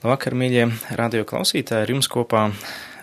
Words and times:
Labvakar, 0.00 0.32
mīļie 0.32 0.62
radio 0.96 1.26
klausītāji, 1.28 1.84
ar 1.84 1.90
jums 1.92 2.06
kopā 2.08 2.46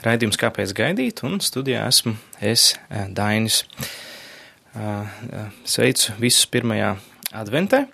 raidījums 0.02 0.40
Kāpēc 0.42 0.72
gaidīt, 0.74 1.20
un 1.28 1.36
studijā 1.46 1.84
esmu 1.86 2.16
es, 2.42 2.72
eh, 2.90 3.06
Dainis. 3.14 3.66
Eh, 4.74 4.82
eh, 4.82 5.52
sveicu 5.62 6.16
visus 6.18 6.48
pirmajā 6.50 6.98
adventē, 7.38 7.86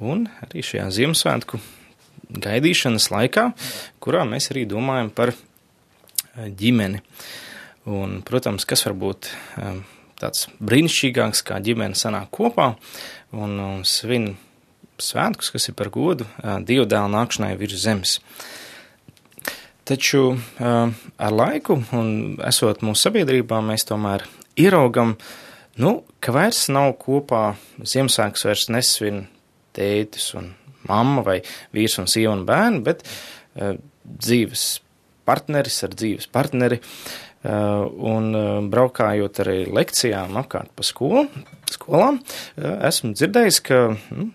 un 0.00 0.26
arī 0.42 0.64
šajā 0.66 0.88
Ziemassvētku 0.90 1.60
gaidīšanas 2.32 3.06
laikā, 3.14 3.54
kurā 4.00 4.26
mēs 4.26 4.50
arī 4.50 4.66
domājam 4.66 5.14
par 5.14 5.32
ģimeni. 6.36 7.02
Un, 7.86 8.20
protams, 8.22 8.64
kas 8.66 8.82
var 8.84 8.94
būt 8.94 9.30
tāds 10.18 10.48
brīnišķīgāks, 10.58 11.44
kā 11.44 11.62
ģimene 11.62 11.94
sanāk 11.94 12.30
kopā 12.32 12.76
un, 13.30 13.84
svin 13.84 14.36
svētkus, 15.12 15.52
kas 15.54 15.68
ir 15.70 15.76
par 15.78 15.90
godu 15.94 16.26
Dieva 16.66 16.86
dēla 16.88 17.10
nākšanai 17.12 17.54
virs 17.60 17.82
zemes. 17.84 18.18
Taču 19.84 20.38
ar 20.64 21.34
laiku 21.36 21.76
un 21.92 22.08
esot 22.48 22.80
mūsu 22.80 23.08
sabiedrībā, 23.08 23.58
mēs 23.60 23.84
tomēr 23.84 24.24
ieraugam, 24.56 25.16
nu, 25.76 25.98
ka 26.24 26.32
vairs 26.32 26.66
nav 26.72 26.94
kopā 27.02 27.50
Ziemassvētkus 27.84 28.46
vairs 28.48 28.70
nesvin 28.72 29.26
tētis 29.76 30.30
un 30.38 30.54
mamma 30.88 31.24
vai 31.26 31.38
vīrs 31.76 31.98
un 32.00 32.08
sieva 32.08 32.32
un 32.32 32.46
bērni, 32.48 32.80
bet 32.86 33.04
dzīves 34.04 34.64
partneris 35.28 35.82
ar 35.84 35.94
dzīves 35.96 36.28
partneri. 36.32 36.80
Un 37.44 38.30
braukājot 38.72 39.40
arī 39.44 39.58
lekcijām 39.68 40.38
apkārt 40.40 40.70
pa 40.72 40.84
skolu, 40.86 41.26
skolām, 41.68 42.22
esmu 42.56 43.12
dzirdējis, 43.12 43.58
ka 43.66 43.80
nu, 43.92 44.30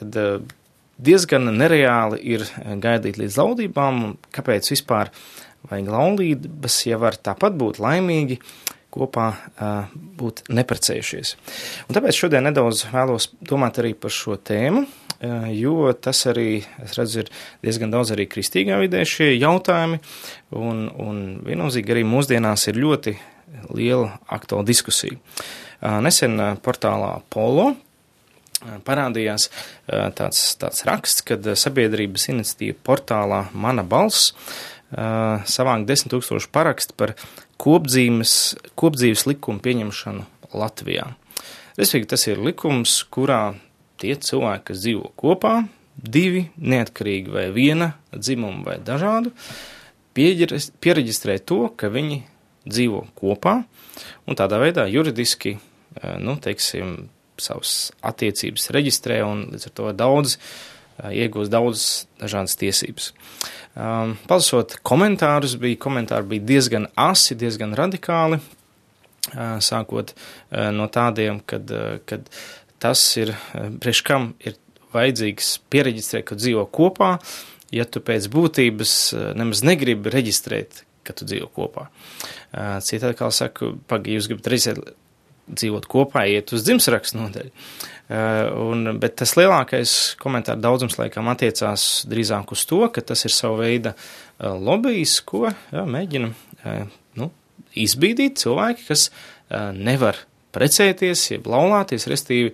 kad 0.00 0.16
eh, 0.16 0.40
diezgan 1.00 1.52
nereāli 1.56 2.20
ir 2.34 2.46
eh, 2.46 2.74
gaidīt 2.80 3.20
līdz 3.20 3.38
laulībām, 3.40 4.02
un 4.08 4.16
kāpēc 4.34 4.72
vispār 4.72 5.12
vajag 5.68 5.92
laulības, 5.92 6.80
ja 6.88 6.98
var 7.00 7.18
tāpat 7.20 7.56
būt 7.60 7.82
laimīgi, 7.84 8.40
kopā 8.90 9.26
uh, 9.30 9.90
būt 10.18 10.48
neprecējušies. 10.50 11.28
Un 11.86 11.94
tāpēc 11.94 12.16
šodien 12.16 12.42
nedaudz 12.48 12.88
vēlos 12.90 13.28
domāt 13.38 13.78
arī 13.78 13.92
par 13.94 14.10
šo 14.10 14.34
tēmu, 14.34 14.80
uh, 14.82 15.44
jo 15.54 15.92
tas 15.94 16.24
arī, 16.26 16.64
es 16.82 16.96
redzu, 16.98 17.22
ir 17.22 17.30
diezgan 17.62 17.92
daudz 17.94 18.10
arī 18.16 18.26
kristīgā 18.26 18.80
vidē 18.82 19.04
šie 19.06 19.28
jautājumi, 19.36 20.00
un, 20.58 20.88
un 20.90 21.20
viennozīmīgi 21.46 21.94
arī 21.94 22.02
mūsdienās 22.08 22.66
ir 22.72 22.82
ļoti 22.82 23.14
liela 23.78 24.16
aktuāla 24.26 24.66
diskusija. 24.66 25.20
Uh, 25.78 26.00
nesen 26.02 26.34
portālā 26.64 27.20
Polo 27.30 27.70
parādījās 28.86 29.48
tāds, 30.18 30.42
tāds 30.60 30.84
raksts, 30.88 31.24
kad 31.26 31.46
sabiedrības 31.56 32.28
iniciatīva 32.32 32.78
portālā 32.86 33.44
Mana 33.52 33.84
balss 33.86 34.34
savākt 34.90 35.86
desmit 35.88 36.14
tūkstošu 36.16 36.50
parakstu 36.52 36.96
par 36.98 37.14
kopdzīves, 37.60 38.34
kopdzīves 38.80 39.26
likumu 39.30 39.62
pieņemšanu 39.62 40.26
Latvijā. 40.58 41.12
Respektīvi, 41.78 42.08
tas 42.10 42.26
ir 42.26 42.40
likums, 42.42 42.96
kurā 43.12 43.54
tie 44.02 44.16
cilvēki, 44.18 44.64
kas 44.70 44.80
dzīvo 44.82 45.12
kopā, 45.20 45.60
divi 45.94 46.48
neatkarīgi 46.56 47.32
vai 47.32 47.46
viena 47.54 47.92
dzimuma 48.16 48.64
vai 48.66 48.76
dažādu, 48.82 49.32
pieregistrē 50.16 51.38
to, 51.46 51.62
ka 51.76 51.92
viņi 51.92 52.22
dzīvo 52.66 53.04
kopā 53.16 53.60
un 54.26 54.36
tādā 54.36 54.58
veidā 54.60 54.88
juridiski, 54.90 55.54
nu, 56.20 56.36
teiksim, 56.42 57.10
savas 57.42 57.78
attiecības 58.06 58.70
reģistrē 58.76 59.22
un 59.26 59.48
līdz 59.54 59.70
ar 59.70 59.74
to 59.80 59.94
daudz 59.96 60.36
iegūst 61.08 61.52
daudzas 61.52 62.06
dažādas 62.20 62.56
tiesības. 62.60 63.10
Um, 63.70 64.16
palasot 64.28 64.76
komentārus, 64.86 65.56
bija 65.60 65.78
komentāri 65.80 66.28
bija 66.34 66.46
diezgan 66.54 66.88
asi, 66.98 67.36
diezgan 67.38 67.74
radikāli, 67.78 68.40
uh, 68.40 69.60
sākot 69.62 70.12
uh, 70.12 70.68
no 70.74 70.88
tādiem, 70.92 71.40
kad, 71.46 71.70
uh, 71.70 72.00
kad 72.08 72.26
tas 72.82 73.02
ir, 73.20 73.34
priekš 73.52 74.02
kam 74.08 74.32
ir 74.40 74.58
vajadzīgs 74.94 75.58
pieregistrēt, 75.70 76.26
ka 76.30 76.38
dzīvo 76.38 76.64
kopā, 76.72 77.14
ja 77.70 77.84
tu 77.86 78.02
pēc 78.02 78.26
būtības 78.32 78.94
nemaz 79.38 79.60
negribi 79.62 80.10
reģistrēt, 80.10 80.80
ka 81.06 81.14
tu 81.14 81.28
dzīvo 81.28 81.46
kopā. 81.54 81.84
Citādi, 82.82 83.18
kā 83.20 83.28
saka, 83.36 83.74
pagaidi, 83.86 84.16
jūs 84.16 84.30
gribat 84.32 84.48
reģistrēt 84.50 84.96
dzīvot 85.50 85.88
kopā, 85.90 86.24
iet 86.30 86.52
uz 86.54 86.64
dzimsrakstu 86.66 87.18
nodeļu. 87.18 87.50
Uh, 88.10 88.48
un, 88.58 88.96
bet 88.98 89.20
tas 89.20 89.36
lielākais 89.38 89.90
komentāru 90.18 90.58
daudzums 90.64 90.96
laikam 90.98 91.28
attiecās 91.30 91.84
drīzāk 92.10 92.50
uz 92.56 92.64
to, 92.66 92.80
ka 92.90 93.04
tas 93.06 93.22
ir 93.28 93.30
sava 93.30 93.60
veida 93.60 93.92
uh, 93.94 94.56
lobbyis, 94.58 95.20
ko 95.22 95.44
jā, 95.46 95.84
mēģina 95.86 96.32
uh, 96.32 96.96
nu, 97.20 97.30
izbīdīt 97.78 98.40
cilvēki, 98.42 98.88
kas 98.88 99.10
nevar 99.50 100.14
precēties, 100.54 101.24
jeb 101.32 101.48
laulāties, 101.50 102.04
restīvi 102.06 102.52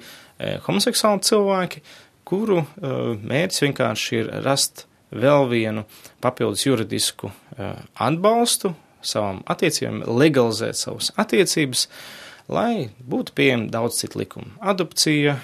homoseksuāli 0.64 1.24
cilvēki, 1.28 1.82
kuru 2.24 2.62
mērķis 2.80 3.64
vienkārši 3.66 4.16
ir 4.16 4.30
rast 4.46 4.86
vēl 5.12 5.44
vienu 5.50 5.84
papildus 6.24 6.64
juridisku 6.64 7.28
atbalstu 7.60 8.72
savām 9.04 9.42
attiecībām, 9.44 10.06
legalizēt 10.08 10.80
savas 10.80 11.12
attiecības, 11.20 11.84
uh, 11.84 12.25
lai 12.52 12.88
būtu 13.02 13.34
pieejami 13.36 13.70
daudz 13.72 14.00
citu 14.00 14.20
likumu- 14.22 14.52
adopcija, 14.72 15.36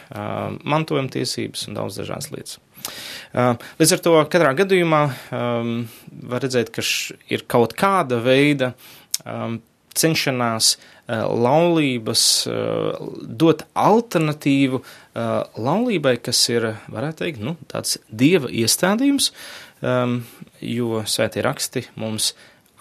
mantojuma 0.64 1.10
tiesības 1.10 1.68
un 1.68 1.74
daudz 1.80 1.98
dažādas 1.98 2.30
lietas. 2.30 2.58
Līdz 3.78 3.92
ar 3.92 4.00
to 4.04 4.14
katrā 4.30 4.54
gadījumā 4.58 5.02
um, 5.32 5.88
var 6.28 6.42
redzēt, 6.42 6.72
ka 6.74 6.82
ir 7.30 7.44
kaut 7.46 7.74
kāda 7.78 8.18
veida 8.22 8.74
cenšanās 9.94 10.76
laulības 11.12 12.22
dot 13.42 13.64
alternatīvu 13.74 14.80
laulībai, 15.14 16.16
kas 16.24 16.40
ir, 16.48 16.72
varētu 16.92 17.24
teikt, 17.24 17.42
nu, 17.44 17.56
tāds 17.68 17.98
dieva 18.08 18.48
iestādījums, 18.48 19.32
um, 19.82 20.22
jo 20.60 21.02
svētie 21.06 21.44
raksti 21.44 21.86
mums 22.00 22.32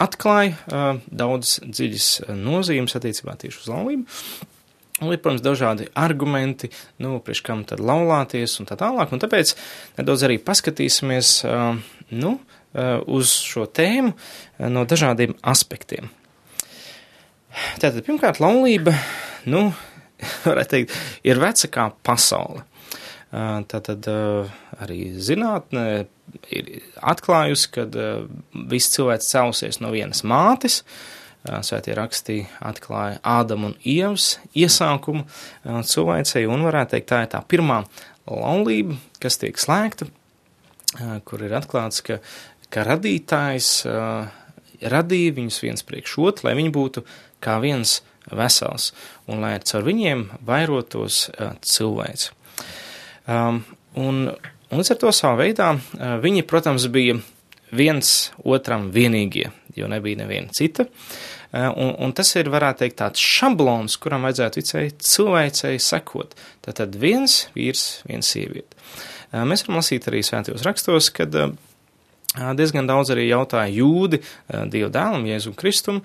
atklāja 0.01 0.55
uh, 0.55 1.01
daudz 1.07 1.59
dziļas 1.65 2.07
nozīmes 2.37 2.97
attiecībā 2.97 3.37
tieši 3.41 3.63
uz 3.63 3.69
laulību. 3.71 4.21
Un 5.01 5.09
ir, 5.09 5.17
protams, 5.17 5.41
dažādi 5.41 5.87
argumenti, 5.97 6.69
nu, 7.01 7.15
priekš 7.25 7.41
kam 7.47 7.63
tad 7.65 7.81
laulāties 7.81 8.59
un 8.61 8.69
tā 8.69 8.77
tālāk, 8.77 9.13
un 9.13 9.21
tāpēc 9.21 9.55
nedaudz 9.97 10.25
arī 10.27 10.37
paskatīsimies, 10.45 11.35
uh, 11.49 11.77
nu, 12.13 12.33
uh, 12.37 12.97
uz 13.09 13.33
šo 13.41 13.65
tēmu 13.65 14.13
no 14.69 14.85
dažādiem 14.89 15.33
aspektiem. 15.41 16.11
Tātad, 17.81 18.03
pirmkārt, 18.05 18.39
laulība, 18.43 18.93
nu, 19.49 19.71
varētu 20.47 20.75
teikt, 20.75 20.99
ir 21.27 21.41
veca 21.41 21.71
kā 21.71 21.87
pasaule. 22.05 22.65
Tātad 23.31 24.07
arī 24.81 24.99
zinātnē 25.21 25.85
ir 26.53 26.69
atklājusi, 27.01 27.71
ka 27.75 27.87
viss 28.71 28.93
cilvēks 28.95 29.31
celsies 29.33 29.81
no 29.83 29.91
vienas 29.93 30.23
mātes. 30.27 30.81
Svētie 31.41 31.95
rakstī 31.97 32.37
atklāja 32.61 33.17
Ādamu 33.25 33.71
un 33.71 33.77
Ievas 33.81 34.35
iesākumu 34.53 35.25
cilvēcei, 35.89 36.45
un 36.45 36.67
varētu 36.67 36.95
teikt, 36.95 37.09
tā 37.09 37.23
ir 37.25 37.31
tā 37.33 37.41
pirmā 37.49 37.79
laulība, 38.29 38.99
kas 39.21 39.39
tiek 39.41 39.57
slēgta, 39.57 40.05
kur 41.25 41.41
ir 41.41 41.55
atklāts, 41.57 42.03
ka, 42.05 42.19
ka 42.69 42.85
radītājs 42.85 43.71
radīja 44.93 45.33
viņus 45.37 45.59
viens 45.65 45.85
priekš 45.85 46.17
otru, 46.21 46.49
lai 46.49 46.55
viņi 46.59 46.73
būtu 46.77 47.05
kā 47.41 47.57
viens 47.63 47.99
vesels, 48.29 48.91
un 49.25 49.41
lai 49.41 49.55
caur 49.65 49.85
viņiem 49.85 50.27
vairotos 50.45 51.23
cilvēks. 51.65 52.29
Um, 53.29 53.63
un, 53.97 54.31
un 54.71 54.81
ar 54.81 54.99
to 54.99 55.11
savā 55.15 55.35
veidā 55.45 55.73
viņi, 56.23 56.45
protams, 56.47 56.87
bija 56.91 57.19
viens 57.75 58.31
otram 58.43 58.89
vienīgie, 58.91 59.49
jo 59.75 59.87
nebija 59.91 60.23
neviena 60.23 60.51
cita. 60.55 60.87
Un, 61.51 61.89
un 61.99 62.13
tas 62.15 62.29
ir, 62.39 62.47
varētu 62.51 62.85
teikt, 62.85 62.97
tāds 63.01 63.23
šablons, 63.23 63.97
kuram 63.99 64.23
vajadzētu 64.27 64.61
vicei 64.61 64.91
cilvēcei 64.95 65.79
sekot. 65.83 66.35
Tātad 66.63 66.95
viens 66.99 67.49
vīrs, 67.57 68.01
viens 68.07 68.29
sieviete. 68.31 68.79
Mēs 69.31 69.65
varam 69.67 69.79
lasīt 69.81 70.07
arī 70.07 70.23
svētajos 70.23 70.63
rakstos, 70.67 71.09
kad 71.15 71.35
diezgan 72.59 72.87
daudz 72.87 73.11
arī 73.11 73.27
jautāja 73.27 73.71
jūdi 73.75 74.21
Dievu 74.71 74.91
dēlam, 74.91 75.27
Jēzu 75.27 75.51
Kristum, 75.59 75.99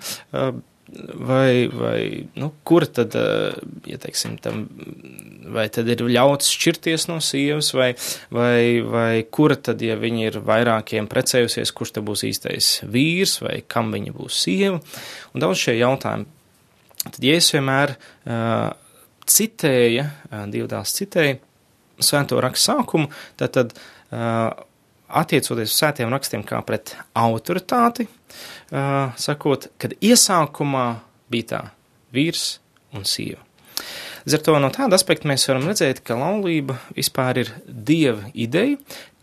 vai, 1.13 1.67
vai 1.67 2.27
nu, 2.33 2.51
kur 2.63 2.85
tad, 2.87 3.15
eh, 3.15 3.55
ja 3.85 3.97
teiksim, 3.97 4.37
tam, 4.39 4.65
vai 5.51 5.67
tad 5.73 5.89
ir 5.91 6.03
ļauts 6.07 6.49
šķirties 6.55 7.07
no 7.11 7.19
sievas, 7.23 7.73
vai, 7.75 7.89
vai, 8.33 8.79
vai 8.83 9.11
kura 9.31 9.57
tad, 9.59 9.83
ja 9.83 9.97
viņi 9.99 10.29
ir 10.29 10.39
vairākiem 10.47 11.09
precējusies, 11.11 11.73
kurš 11.75 11.97
tad 11.97 12.07
būs 12.07 12.23
īstais 12.29 12.71
vīrs, 12.87 13.39
vai 13.43 13.61
kam 13.67 13.91
viņa 13.95 14.15
būs 14.15 14.41
sieva, 14.45 14.79
un 15.33 15.43
daudz 15.43 15.65
šie 15.65 15.77
jautājumi. 15.81 16.27
Tad, 17.07 17.19
ja 17.23 17.35
es 17.39 17.51
vienmēr 17.53 17.93
uh, 17.95 18.71
citēja, 19.29 20.07
uh, 20.31 20.45
divdās 20.51 20.95
citēja 20.97 21.37
svēto 22.03 22.39
rakstu 22.43 22.71
sākumu, 22.71 23.11
tad, 23.39 23.53
tad 23.55 23.75
uh, 23.77 24.49
attiecoties 25.07 25.71
uz 25.71 25.77
svētiem 25.77 26.11
rakstiem 26.11 26.43
kā 26.47 26.59
pret 26.67 26.95
autoritāti, 27.15 28.07
uh, 28.27 29.15
sakot, 29.19 29.69
kad 29.81 29.95
iesākumā 30.01 30.85
bija 31.31 31.49
tā 31.51 31.61
vīrs 32.15 32.57
un 32.95 33.05
sieva. 33.07 33.43
Līdz 34.25 34.37
ar 34.37 34.43
to 34.43 34.55
no 34.59 34.71
tāda 34.75 34.97
aspekta 34.97 35.29
mēs 35.29 35.45
varam 35.47 35.67
redzēt, 35.69 36.01
ka 36.03 36.17
laulība 36.19 36.79
vispār 36.95 37.43
ir 37.43 37.51
dieva 37.67 38.31
ideja, 38.33 38.79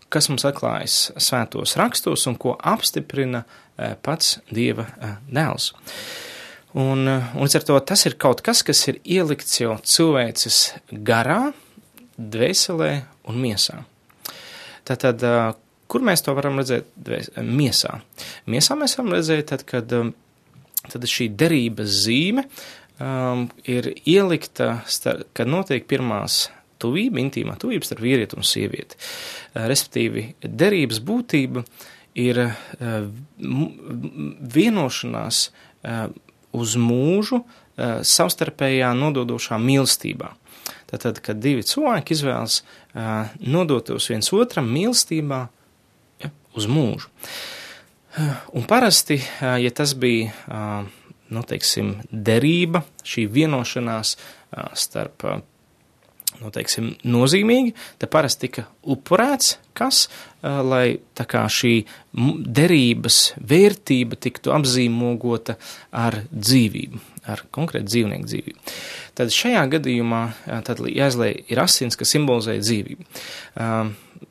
kas 0.09 0.29
mums 0.31 0.45
atklājas 0.47 1.11
svētos 1.21 1.75
rakstos 1.79 2.25
un 2.29 2.37
ko 2.41 2.55
apstiprina 2.57 3.43
uh, 3.45 3.93
pats 4.01 4.39
dieva 4.49 4.87
uh, 4.95 5.17
dēls. 5.29 5.73
Un, 6.75 7.07
un 7.07 7.45
līdz 7.45 7.59
ar 7.59 7.67
to 7.67 7.77
tas 7.87 8.01
ir 8.07 8.17
kaut 8.19 8.41
kas, 8.43 8.59
kas 8.67 8.81
ir 8.91 8.97
ielikts 9.03 9.61
jau 9.61 9.77
cilvēces 9.79 10.57
garā, 11.07 11.53
dvēselē 12.17 12.91
un 13.31 13.39
miesā. 13.39 13.83
Tātad, 14.85 15.23
kur 15.91 16.05
mēs 16.05 16.25
to 16.25 16.33
varam 16.37 16.61
redzēt 16.61 16.89
miesā? 17.45 17.99
Miesā 18.49 18.77
mēs 18.79 18.97
varam 18.97 19.15
redzēt, 19.17 19.49
tad, 19.51 19.65
kad 19.69 19.91
tad 20.91 21.07
šī 21.09 21.29
derības 21.37 22.01
zīme 22.05 22.45
um, 22.99 23.47
ir 23.69 23.91
ielikta, 24.05 24.81
star, 24.89 25.23
kad 25.37 25.49
notiek 25.49 25.87
pirmās 25.89 26.47
tuvība, 26.81 27.21
intīmā 27.23 27.57
tuvība 27.61 27.87
starp 27.87 28.03
vīrieti 28.05 28.37
un 28.37 28.47
sievieti. 28.47 28.99
Uh, 28.99 29.65
respektīvi, 29.71 30.27
derības 30.45 31.01
būtība 31.05 31.65
ir 32.19 32.41
uh, 32.45 32.55
vienošanās 34.55 35.43
uh, 35.49 36.07
uz 36.55 36.77
mūžu 36.79 37.41
uh, 37.41 37.99
savstarpējā 38.05 38.93
nododošā 38.97 39.59
mīlestībā. 39.61 40.33
Tātad, 40.89 41.19
kad 41.25 41.41
divi 41.41 41.65
cilvēki 41.65 42.13
izvēlas 42.15 42.61
uh, 42.61 43.33
nodotos 43.41 44.09
viens 44.11 44.31
otram 44.33 44.69
mīlestībā 44.71 45.45
uz 46.55 46.67
mūžu. 46.71 47.11
Un 48.55 48.63
parasti, 48.69 49.19
ja 49.41 49.71
tas 49.75 49.91
bija, 49.99 50.31
nu, 51.27 51.43
teiksim, 51.43 51.97
derība, 52.11 52.85
šī 53.03 53.25
vienošanās 53.27 54.15
starp, 54.79 55.25
nu, 56.39 56.51
teiksim, 56.55 56.93
nozīmīgi, 57.03 57.73
tad 57.99 58.11
parasti 58.13 58.47
tika 58.47 58.69
upurēts 58.87 59.57
kas, 59.75 60.05
lai 60.43 60.97
šī 61.19 61.73
derības 62.55 63.19
vērtība 63.51 64.19
tiktu 64.23 64.53
apzīmogota 64.55 65.57
ar 65.91 66.21
dzīvību, 66.31 67.01
ar 67.31 67.43
konkrētu 67.51 67.91
dzīvnieku 67.91 68.31
dzīvību. 68.31 68.75
Tad 69.19 69.35
šajā 69.35 69.65
gadījumā 69.75 70.23
tad 70.67 70.83
jāizlai 70.87 71.33
ir 71.51 71.63
asins, 71.65 71.99
kas 71.99 72.15
simbolizē 72.15 72.59
dzīvību. 72.63 73.07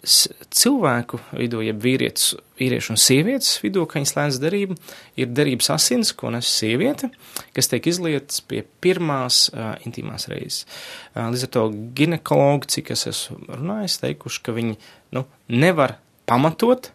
Cilvēku 0.05 1.19
vidū, 1.33 1.63
jeb 1.65 1.79
vīrietis, 1.81 2.35
vīriešu 2.61 2.93
un 2.95 3.01
sievietes 3.01 3.57
vidū, 3.63 3.87
ka 3.89 3.99
viņas 3.99 4.13
slēdz 4.15 4.41
derību, 4.43 4.77
ir 5.21 5.31
derības 5.33 5.71
asins, 5.75 6.13
ko 6.17 6.33
nes 6.35 6.49
sieviete, 6.49 7.09
kas 7.57 7.71
tiek 7.73 7.89
izlietas 7.89 8.43
pie 8.45 8.63
pirmās 8.85 9.47
uh, 9.53 9.75
intīmās 9.89 10.29
reizes. 10.33 10.67
Uh, 11.15 11.31
līdz 11.33 11.47
ar 11.49 11.55
to 11.57 11.65
ginekologi, 11.97 12.71
cik 12.77 12.93
es 12.97 13.09
esmu 13.11 13.41
runājis, 13.49 13.99
teikuši, 14.05 14.45
ka 14.45 14.57
viņi 14.57 14.79
nu, 15.17 15.25
nevar 15.53 15.99
pamatot, 16.29 16.93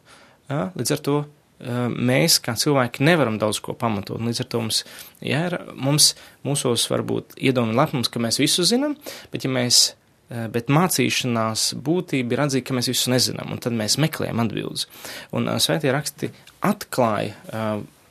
uh, 0.50 0.70
līdz 0.78 0.96
ar 0.98 1.06
to 1.10 1.20
mēs, 1.60 2.40
kā 2.40 2.56
cilvēki, 2.56 3.04
nevaram 3.04 3.38
daudz 3.40 3.60
ko 3.64 3.74
pamatot. 3.76 4.22
Līdz 4.24 4.44
ar 4.46 4.48
to 4.48 4.62
mums, 4.64 4.84
jā, 5.20 5.44
mums 5.76 6.14
mūsos 6.48 6.88
varbūt 6.92 7.36
iedomina 7.36 7.84
lepnums, 7.84 8.08
ka 8.12 8.22
mēs 8.24 8.40
visu 8.40 8.64
zinām, 8.64 8.96
bet 9.34 9.44
ja 9.44 9.52
mēs, 9.52 9.94
bet 10.30 10.72
mācīšanās 10.74 11.74
būtība 11.86 12.36
ir 12.36 12.44
atzīt, 12.46 12.68
ka 12.68 12.78
mēs 12.78 12.92
visu 12.92 13.14
nezinām, 13.14 13.54
un 13.56 13.62
tad 13.64 13.76
mēs 13.78 13.98
meklējam 14.02 14.42
atbildes. 14.44 14.88
Un 15.36 15.50
svētie 15.62 15.94
raksti 15.96 16.32
atklāja 16.66 17.36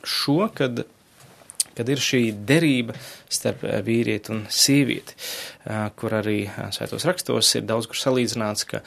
šo, 0.03 0.41
kad 0.55 0.85
kad 1.79 1.87
ir 1.87 2.01
šī 2.03 2.19
derība 2.43 2.91
starp 3.31 3.61
vīrieti 3.87 4.33
un 4.33 4.41
sievieti, 4.51 5.15
kur 5.95 6.15
arī 6.17 6.41
svētos 6.75 7.05
rakstos 7.07 7.53
ir 7.55 7.63
daudz 7.69 7.87
kur 7.87 7.95
salīdzināts, 7.95 8.65
ka 8.67 8.81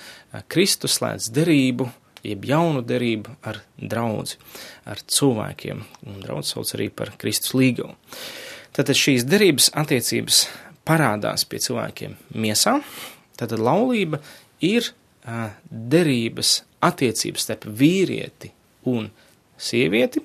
Kristus 0.52 0.98
slēdz 0.98 1.30
derību 1.32 1.88
jeb 2.26 2.44
jaunu 2.46 2.82
derību 2.84 3.32
ar 3.48 3.62
draudzi, 3.80 4.36
ar 4.84 5.00
cilvēkiem, 5.00 5.80
un 6.04 6.20
draudz 6.22 6.52
sauc 6.52 6.74
arī 6.76 6.90
par 6.92 7.14
Kristus 7.16 7.56
līgumu. 7.56 7.96
Tātad 8.76 8.96
šīs 8.96 9.24
derības 9.28 9.70
attiecības 9.72 10.44
parādās 10.88 11.46
pie 11.48 11.62
cilvēkiem 11.64 12.14
miesā, 12.44 12.78
tātad 13.42 13.62
laulība 13.62 14.22
ir 14.64 14.88
uh, 14.88 15.52
derības 15.70 16.62
attiecības 16.82 17.46
starp 17.46 17.68
vīrieti 17.68 18.50
un 18.90 19.10
sievieti 19.60 20.24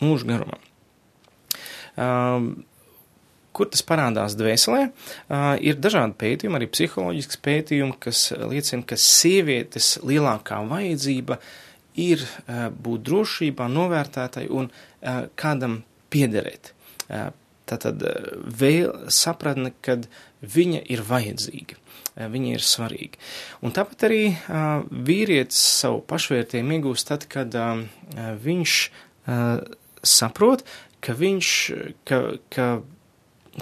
mūža 0.00 0.32
garumā. 0.32 0.58
Um, 2.00 2.50
kur 3.60 3.68
tas 3.70 3.82
parādās 3.84 4.36
dvēselē, 4.38 4.84
ir 5.66 5.78
dažādi 5.82 6.16
pētījumi, 6.20 6.56
arī 6.56 6.68
psiholoģisks 6.70 7.40
pētījumi, 7.44 7.96
kas 8.02 8.22
liecina, 8.38 8.86
ka 8.86 8.98
sievietes 9.00 9.96
lielākā 10.06 10.60
vajadzība 10.70 11.40
ir 12.00 12.22
būt 12.84 13.04
drošībā, 13.08 13.66
novērtētai 13.74 14.46
un 14.54 14.70
kādam 15.40 15.80
piederēt. 16.14 16.72
Tātad 17.70 18.06
vēl 18.62 19.10
sapratne, 19.12 19.74
kad 19.84 20.06
viņa 20.40 20.84
ir 20.94 21.04
vajadzīga, 21.06 21.79
viņa 22.16 22.54
ir 22.56 22.64
svarīga. 22.64 23.20
Un 23.64 23.74
tāpat 23.76 24.06
arī 24.08 24.22
vīrietis 24.90 25.60
savu 25.80 26.00
pašvērtējumu 26.10 26.78
iegūst 26.78 27.10
tad, 27.12 27.26
kad 27.30 27.54
viņš 28.44 28.76
saprot, 30.10 30.64
ka 31.00 31.14
viņš, 31.16 31.50
ka, 32.08 32.22
ka 32.52 32.70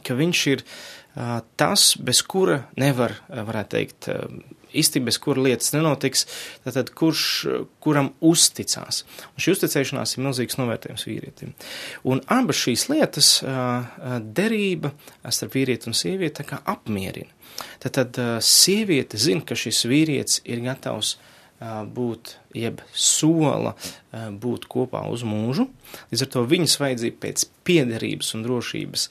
ka 0.05 0.17
viņš 0.19 0.45
ir 0.53 0.65
uh, 0.65 1.41
tas, 1.61 1.93
bez 2.01 2.23
kura 2.27 2.63
nevar, 2.81 3.17
varētu 3.29 3.75
teikt, 3.77 4.09
uh, 4.13 4.58
īsti 4.73 5.03
bez 5.07 5.19
kura 5.23 5.45
lietas 5.47 5.73
nenotiks, 5.75 6.27
tātad 6.67 6.93
kurš, 6.99 7.23
kuram 7.85 8.13
uzticās. 8.25 9.05
Un 9.33 9.45
šī 9.45 9.55
uzticēšanās 9.57 10.17
ir 10.17 10.25
milzīgs 10.27 10.59
novērtējums 10.61 11.07
vīrietim. 11.09 11.55
Un 12.09 12.23
abas 12.33 12.61
šīs 12.67 12.89
lietas, 12.93 13.33
derība 14.41 14.93
starp 15.29 15.57
vīrieti 15.57 15.91
un 15.91 15.97
sievieti, 15.97 16.41
tā 16.43 16.49
kā 16.53 16.63
apmierina. 16.69 17.33
Tātad 17.83 18.19
sieviete 18.45 19.19
zina, 19.19 19.43
ka 19.47 19.57
šis 19.59 19.85
vīrietis 19.89 20.43
ir 20.47 20.63
gatavs 20.67 21.17
būt, 21.59 22.37
jeb 22.55 22.85
sola 22.95 23.73
būt 24.13 24.69
kopā 24.71 25.01
uz 25.11 25.25
mūžu. 25.27 25.67
Līdz 26.13 26.23
ar 26.23 26.31
to 26.35 26.45
viņas 26.53 26.77
vajadzība 26.79 27.19
pēc 27.25 27.49
piederības 27.67 28.31
un 28.37 28.45
drošības 28.47 29.09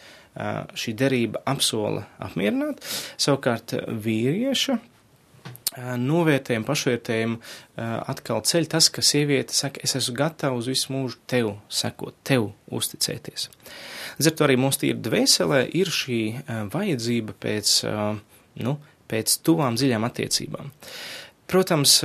šī 0.77 0.93
derība 0.95 1.41
apsola 1.49 2.05
apmierināt. 2.23 2.79
Savukārt 3.19 3.73
vīrieša 3.89 4.77
novērtējumu, 5.77 6.65
pašvērtējumu 6.67 7.37
atkal 8.11 8.41
ceļ 8.49 8.69
tas, 8.71 8.89
ka 8.93 9.03
sieviete 9.05 9.55
saka, 9.55 9.81
es 9.85 9.95
esmu 9.99 10.15
gatava 10.17 10.57
uz 10.57 10.69
visu 10.71 10.93
mūžu 10.95 11.19
tev 11.29 11.51
sekot, 11.69 12.15
tev 12.27 12.49
uzticēties. 12.73 13.49
Līdz 14.17 14.31
ar 14.31 14.37
to 14.37 14.47
arī 14.47 14.57
mums 14.59 14.81
tīri 14.81 14.97
dvēselē 15.05 15.61
ir 15.77 15.91
šī 15.93 16.21
vajadzība 16.73 17.37
pēc, 17.43 17.75
nu, 18.65 18.77
pēc 19.11 19.37
tuvām 19.45 19.77
dziļām 19.77 20.07
attiecībām. 20.07 20.73
Protams, 21.47 22.01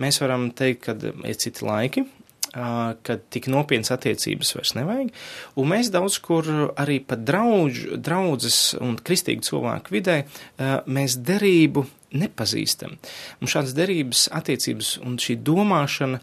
mēs 0.00 0.22
varam 0.22 0.48
teikt, 0.56 0.86
ka 0.86 0.94
ir 1.28 1.36
citi 1.42 1.66
laiki, 1.66 2.06
kad 2.48 3.26
tik 3.28 3.50
nopietnas 3.52 3.92
attiecības 3.92 4.54
vairs 4.56 4.72
nevajag, 4.78 5.10
un 5.60 5.68
mēs 5.68 5.90
daudz 5.92 6.16
kur 6.24 6.46
arī 6.80 6.96
pat 7.04 7.20
draudž, 7.28 7.98
draudzes 8.00 8.72
un 8.80 8.96
kristīgu 8.96 9.44
cilvēku 9.44 9.92
vidē 9.92 10.22
mēs 10.88 11.18
derību 11.20 11.84
nepazīstam. 12.16 12.96
Mums 13.40 13.54
šādas 13.54 13.74
derības 13.76 14.26
attiecības 14.34 14.94
un 15.04 15.18
šī 15.20 15.38
domāšana 15.44 16.20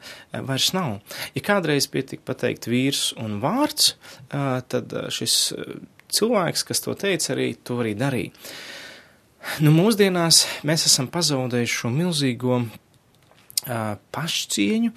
vairs 0.48 0.72
nav. 0.76 1.00
Ja 1.38 1.44
kādreiz 1.46 1.90
pietika 1.92 2.32
pateikt 2.32 2.70
vīrs 2.72 3.12
un 3.22 3.40
vārds, 3.44 3.94
tad 4.30 4.96
šis 5.14 5.36
cilvēks, 6.16 6.66
kas 6.68 6.82
to 6.86 6.96
teica, 6.98 7.34
arī 7.36 7.52
to 7.64 7.80
arī 7.84 7.94
darīja. 8.00 8.34
Nu, 9.62 9.70
mūsdienās 9.76 10.46
mēs 10.66 10.88
esam 10.90 11.08
pazaudējuši 11.14 11.80
šo 11.84 11.92
milzīgo 11.94 12.64
pašcieņu, 13.66 14.92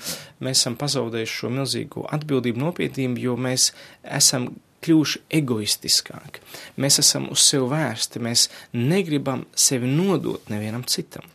mēs 0.45 0.63
esam 0.63 0.77
pazaudējuši 0.81 1.37
šo 1.43 1.51
milzīgo 1.53 2.07
atbildību, 2.17 2.61
nopietnību, 2.65 3.21
jo 3.25 3.37
mēs 3.41 3.71
esam 4.05 4.51
kļuvuši 4.85 5.23
egoistiskāki. 5.39 6.43
Mēs 6.81 7.01
esam 7.03 7.29
uz 7.35 7.43
sevi 7.47 7.69
vērsti, 7.73 8.23
mēs 8.25 8.47
negribam 8.77 9.45
sevi 9.59 9.91
nodot 9.91 10.51
nevienam 10.53 10.85
citam. 10.89 11.27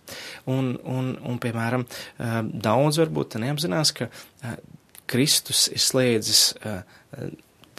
Un, 0.49 0.73
un, 0.83 1.13
un 1.19 1.39
piemēram, 1.43 1.85
daudz 2.53 3.01
varbūt 3.01 3.39
neapzinās, 3.43 3.93
ka 3.97 4.09
Kristus 5.09 5.67
ir 5.73 5.83
slēdzis 5.83 6.43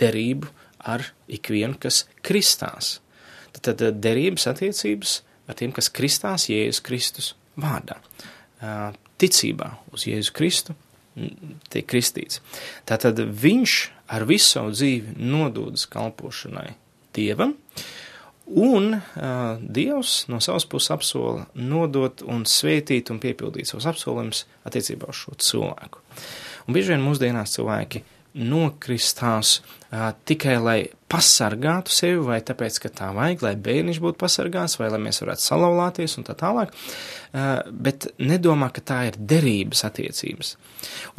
derību 0.01 0.51
ar 0.85 1.07
ikvienu, 1.33 1.79
kas 1.81 2.05
kristās. 2.25 2.99
Tad 3.55 3.81
derības 4.05 4.49
attiecības 4.51 5.21
ar 5.49 5.57
tiem, 5.59 5.73
kas 5.73 5.89
kristās 5.93 6.49
Jēzus 6.51 6.83
Kristus 6.85 7.33
vārdā. 7.61 8.01
ticībā 9.21 9.71
uz 9.95 10.07
Jēzu 10.09 10.35
Kristu, 10.35 10.75
tiek 11.73 11.87
kristīts. 11.91 12.41
Tātad 12.89 13.21
viņš 13.21 13.75
ar 14.15 14.27
visu 14.29 14.57
savu 14.57 14.73
dzīvi 14.75 15.19
nododas 15.21 15.87
kalpošanai 15.91 16.75
Dievam, 17.15 17.55
un 18.45 18.91
uh, 18.97 19.61
Dievs 19.61 20.25
no 20.29 20.41
savas 20.45 20.67
puses 20.69 20.93
apsola 20.93 21.47
nodot 21.55 22.25
un 22.29 22.45
svētīt 22.49 23.13
un 23.15 23.21
piepildīt 23.23 23.71
savus 23.71 23.87
apsolījumus 23.95 24.45
attiecībā 24.69 25.09
uz 25.13 25.23
šo 25.23 25.37
cilvēku. 25.41 26.03
Un 26.67 26.77
bieži 26.77 26.95
vien 26.95 27.05
mūsdienās 27.05 27.55
cilvēki 27.57 28.03
nokristās 28.35 29.61
uh, 29.61 30.11
tikai 30.27 30.57
lai 30.59 30.79
pasargātu 31.11 31.93
sevi, 31.95 32.19
vai 32.27 32.41
tāpēc, 32.43 32.81
ka 32.83 32.91
tā 32.91 33.11
vajag, 33.15 33.45
lai 33.47 33.55
bērniņš 33.67 34.01
būtu 34.03 34.19
pasargāts, 34.21 34.79
vai 34.81 34.91
lai 34.91 35.01
mēs 35.07 35.23
varētu 35.23 35.45
salauzties 35.45 36.19
un 36.19 36.27
tā 36.27 36.35
tālāk, 36.39 36.75
uh, 36.75 37.63
bet 37.71 38.09
nedomā, 38.19 38.73
ka 38.75 38.83
tā 38.83 39.01
ir 39.11 39.19
derības 39.19 39.85
attiecības. 39.87 40.55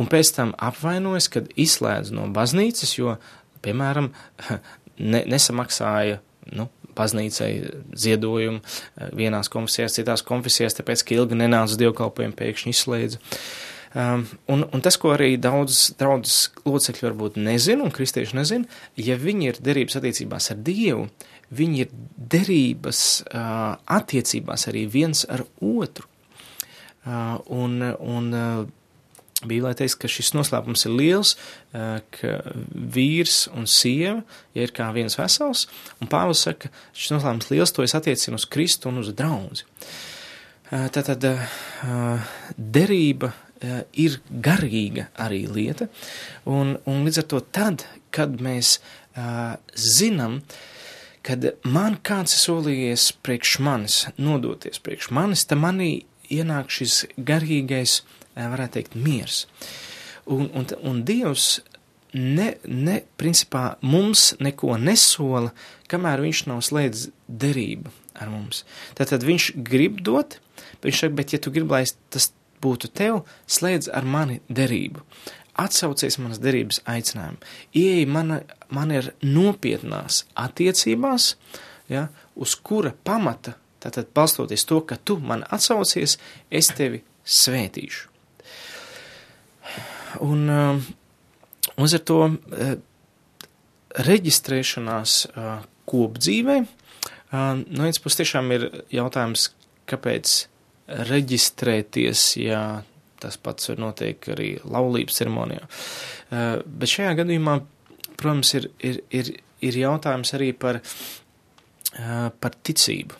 Un 0.02 0.12
pēc 0.12 0.34
tam 0.36 0.56
apvainojas, 0.60 1.30
kad 1.32 1.48
izslēdz 1.56 2.12
no 2.16 2.28
baznīcas, 2.36 2.98
jo, 3.00 3.16
piemēram, 3.66 4.12
ne, 5.14 5.24
nesamaksāja 5.32 6.20
nu, 6.56 6.68
baznīcai 6.96 7.52
ziedojumu 8.00 8.62
vienās 9.16 9.50
konfesijās, 9.52 9.98
citās 9.98 10.24
konfesijās, 10.26 10.78
tāpēc, 10.78 11.04
ka 11.04 11.18
ilgi 11.18 11.40
nenāca 11.40 11.80
dievkalpojumu, 11.82 12.38
pēkšņi 12.40 12.76
izslēdza. 12.76 13.22
Um, 13.96 14.26
un, 14.52 14.66
un 14.76 14.82
tas, 14.84 14.98
ko 15.00 15.14
arī 15.16 15.38
daudz 15.40 15.94
draudzes 15.96 16.50
locekļi 16.68 17.06
varbūt 17.06 17.38
nezina, 17.40 17.86
un 17.86 17.94
kristieši 17.96 18.36
nezina, 18.36 18.68
ja 19.00 19.16
viņi 19.16 19.48
ir 19.48 19.60
derības 19.64 19.96
attiecībās 20.02 20.50
ar 20.52 20.58
Dievu, 20.68 21.06
viņi 21.56 21.80
ir 21.86 21.94
derības 22.34 23.04
uh, 23.30 23.78
attiecībās 23.96 24.68
arī 24.68 24.84
viens 24.92 25.24
ar 25.32 25.46
otru. 25.64 26.10
Uh, 27.06 27.38
un, 27.56 27.78
un 27.86 28.28
uh, 28.36 28.66
Bībelē 29.46 29.72
teiks, 29.80 29.96
ka 29.96 30.12
šis 30.12 30.34
noslēpums 30.36 30.84
ir 30.90 30.98
liels, 30.98 31.36
uh, 31.72 32.02
ka 32.18 32.36
vīrs 32.76 33.46
un 33.56 33.64
sieva 33.64 34.26
ja 34.58 34.68
ir 34.68 34.76
kā 34.76 34.90
viens 34.92 35.16
vesels, 35.16 35.70
un 36.04 36.12
Pāvils 36.12 36.44
saka, 36.50 36.74
šis 36.92 37.16
noslēpums 37.16 37.48
liels, 37.54 37.72
to 37.72 37.88
es 37.88 37.96
attiecinu 37.96 38.42
uz 38.42 38.50
Kristu 38.52 38.92
un 38.92 39.00
uz 39.06 39.16
draudzi. 39.16 39.64
Uh, 40.66 40.90
tātad 40.92 41.24
uh, 41.32 42.36
derība 42.58 43.32
ir 43.62 44.20
garīga 44.30 45.08
arī 45.22 45.46
lieta, 45.48 45.88
un, 46.46 46.76
un 46.86 47.06
līdz 47.06 47.22
ar 47.22 47.28
to 47.32 47.42
tad, 47.56 47.86
kad 48.16 48.40
mēs 48.44 48.78
uh, 48.80 49.56
zinām, 49.76 50.42
kad 51.26 51.48
man 51.64 51.98
kāds 52.06 52.36
ir 52.36 52.44
solījies 52.44 53.10
priekš 53.26 53.58
manis, 53.66 54.02
nodoties 54.18 54.82
priekš 54.84 55.12
manis, 55.16 55.46
tad 55.48 55.62
manī 55.64 56.06
ienāk 56.32 56.74
šis 56.74 57.06
garīgais, 57.18 58.02
uh, 58.36 58.50
varētu 58.54 58.80
teikt, 58.80 59.00
miers. 59.00 59.46
Un, 60.26 60.50
un, 60.58 60.68
un 60.82 61.04
Dievs 61.06 61.60
ne, 62.16 62.56
ne, 62.66 63.02
principā 63.20 63.76
mums 63.86 64.32
neko 64.44 64.78
nesola, 64.82 65.52
kamēr 65.92 66.24
viņš 66.24 66.46
nav 66.50 66.64
slēdz 66.66 67.10
derību 67.28 67.92
ar 68.16 68.32
mums. 68.32 68.64
Tātad 68.98 69.26
viņš 69.28 69.52
grib 69.68 70.00
dot, 70.06 70.40
viņš 70.86 71.04
saka, 71.04 71.18
bet 71.18 71.36
ja 71.36 71.42
tu 71.42 71.54
gribi, 71.54 71.76
lai 71.76 71.84
tas 72.14 72.32
būtu 72.66 72.92
tev, 72.98 73.24
slēdz 73.48 73.92
ar 73.94 74.08
mani 74.10 74.42
derību. 74.50 75.04
Atsaucies 75.56 76.18
manas 76.20 76.42
derības 76.44 76.82
aicinājumu. 76.90 77.40
Ieej 77.78 78.08
mana, 78.12 78.42
man 78.68 78.92
ir 78.92 79.14
nopietnās 79.24 80.26
attiecībās, 80.36 81.36
ja, 81.92 82.10
uz 82.36 82.58
kura 82.60 82.92
pamata, 83.08 83.56
tātad 83.84 84.10
balstoties 84.16 84.66
to, 84.68 84.82
ka 84.84 84.98
tu 84.98 85.16
man 85.24 85.46
atsaucies, 85.56 86.18
es 86.52 86.72
tevi 86.76 87.04
svētīšu. 87.26 88.12
Un 90.26 90.50
um, 90.52 90.82
uz 91.82 91.96
ar 91.96 92.04
to 92.08 92.20
uh, 92.28 92.76
reģistrēšanās 94.08 95.16
uh, 95.30 95.54
kopdzīvē, 95.90 96.58
uh, 96.66 97.64
no 97.64 97.86
vienas 97.88 98.02
puses 98.04 98.22
tiešām 98.24 98.52
ir 98.56 98.68
jautājums, 98.96 99.50
kāpēc 99.90 100.36
reģistrēties, 100.88 102.26
ja 102.44 102.62
tas 103.22 103.38
pats 103.42 103.72
notiek 103.80 104.22
arī 104.36 104.56
laulības 104.64 105.20
ceremonijā. 105.20 105.66
Uh, 105.66 106.62
bet 106.66 106.92
šajā 106.92 107.16
gadījumā, 107.22 107.60
protams, 108.16 108.54
ir, 108.58 108.70
ir, 108.86 109.02
ir, 109.16 109.32
ir 109.66 109.80
jautājums 109.82 110.36
arī 110.38 110.52
par, 110.58 110.82
uh, 110.82 112.28
par 112.30 112.58
ticību. 112.66 113.18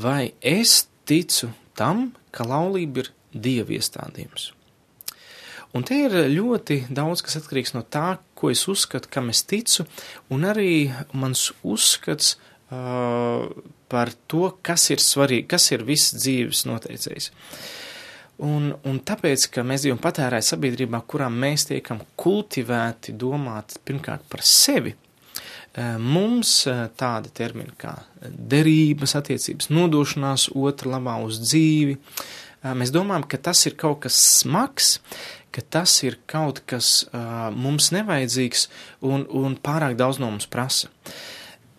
Vai 0.00 0.32
es 0.40 0.84
ticu 1.08 1.50
tam, 1.78 2.10
ka 2.34 2.46
laulība 2.46 3.04
ir 3.04 3.12
dieva 3.34 3.76
iestādījums? 3.78 4.50
Un 5.76 5.84
te 5.86 6.00
ir 6.02 6.14
ļoti 6.32 6.84
daudz, 6.90 7.22
kas 7.22 7.38
atkarīgs 7.38 7.76
no 7.76 7.84
tā, 7.86 8.18
ko 8.34 8.50
es 8.50 8.64
uzskatu, 8.70 9.10
kam 9.12 9.30
es 9.30 9.44
ticu, 9.46 9.86
un 10.34 10.46
arī 10.48 10.90
mans 11.14 11.50
uzskats 11.62 12.34
uh, 12.74 13.46
par 13.90 14.12
to, 14.30 14.52
kas 14.62 14.86
ir 14.94 15.02
svarīgi, 15.02 15.48
kas 15.50 15.70
ir 15.74 15.84
viss 15.86 16.14
dzīves 16.14 16.64
noteicējs. 16.70 17.30
Un, 18.40 18.70
un 18.88 19.00
tāpēc, 19.04 19.50
ka 19.52 19.64
mēs 19.66 19.82
dzīvojam 19.82 20.00
patērēju 20.00 20.46
sabiedrībā, 20.46 21.02
kurā 21.10 21.26
mēs 21.32 21.66
tiekam 21.68 22.00
kultivēti 22.20 23.12
domāt 23.20 23.76
pirmkārt 23.84 24.24
par 24.32 24.40
sevi, 24.46 24.94
eh, 24.94 25.98
mums 26.00 26.54
eh, 26.70 26.86
tādi 26.96 27.32
termini 27.36 27.74
kā 27.80 27.98
derības, 28.24 29.18
attiecības, 29.20 29.68
nodošanās 29.76 30.48
otra 30.56 30.94
labā 30.94 31.18
uz 31.26 31.42
dzīvi, 31.42 31.98
eh, 31.98 32.72
mēs 32.72 32.94
domājam, 32.96 33.28
ka 33.28 33.42
tas 33.50 33.66
ir 33.68 33.76
kaut 33.76 34.06
kas 34.06 34.16
smags, 34.38 34.98
ka 35.52 35.60
tas 35.60 35.98
ir 36.06 36.16
kaut 36.30 36.62
kas 36.70 37.08
mums 37.58 37.88
nevajadzīgs 37.90 38.68
un, 39.02 39.26
un 39.26 39.56
pārāk 39.58 39.96
daudz 39.98 40.20
no 40.22 40.28
mums 40.30 40.46
prasa. 40.46 40.86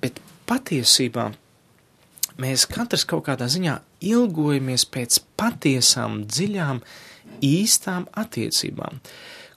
Bet 0.04 0.20
patiesībā 0.46 1.30
mēs 2.40 2.68
katrs 2.70 3.06
kaut 3.08 3.26
kādā 3.28 3.48
ziņā 3.52 3.78
ilgojamies 4.12 4.86
pēc 4.92 5.20
patiesām, 5.40 6.22
dziļām, 6.30 6.82
īstām 7.46 8.08
attiecībām, 8.18 9.02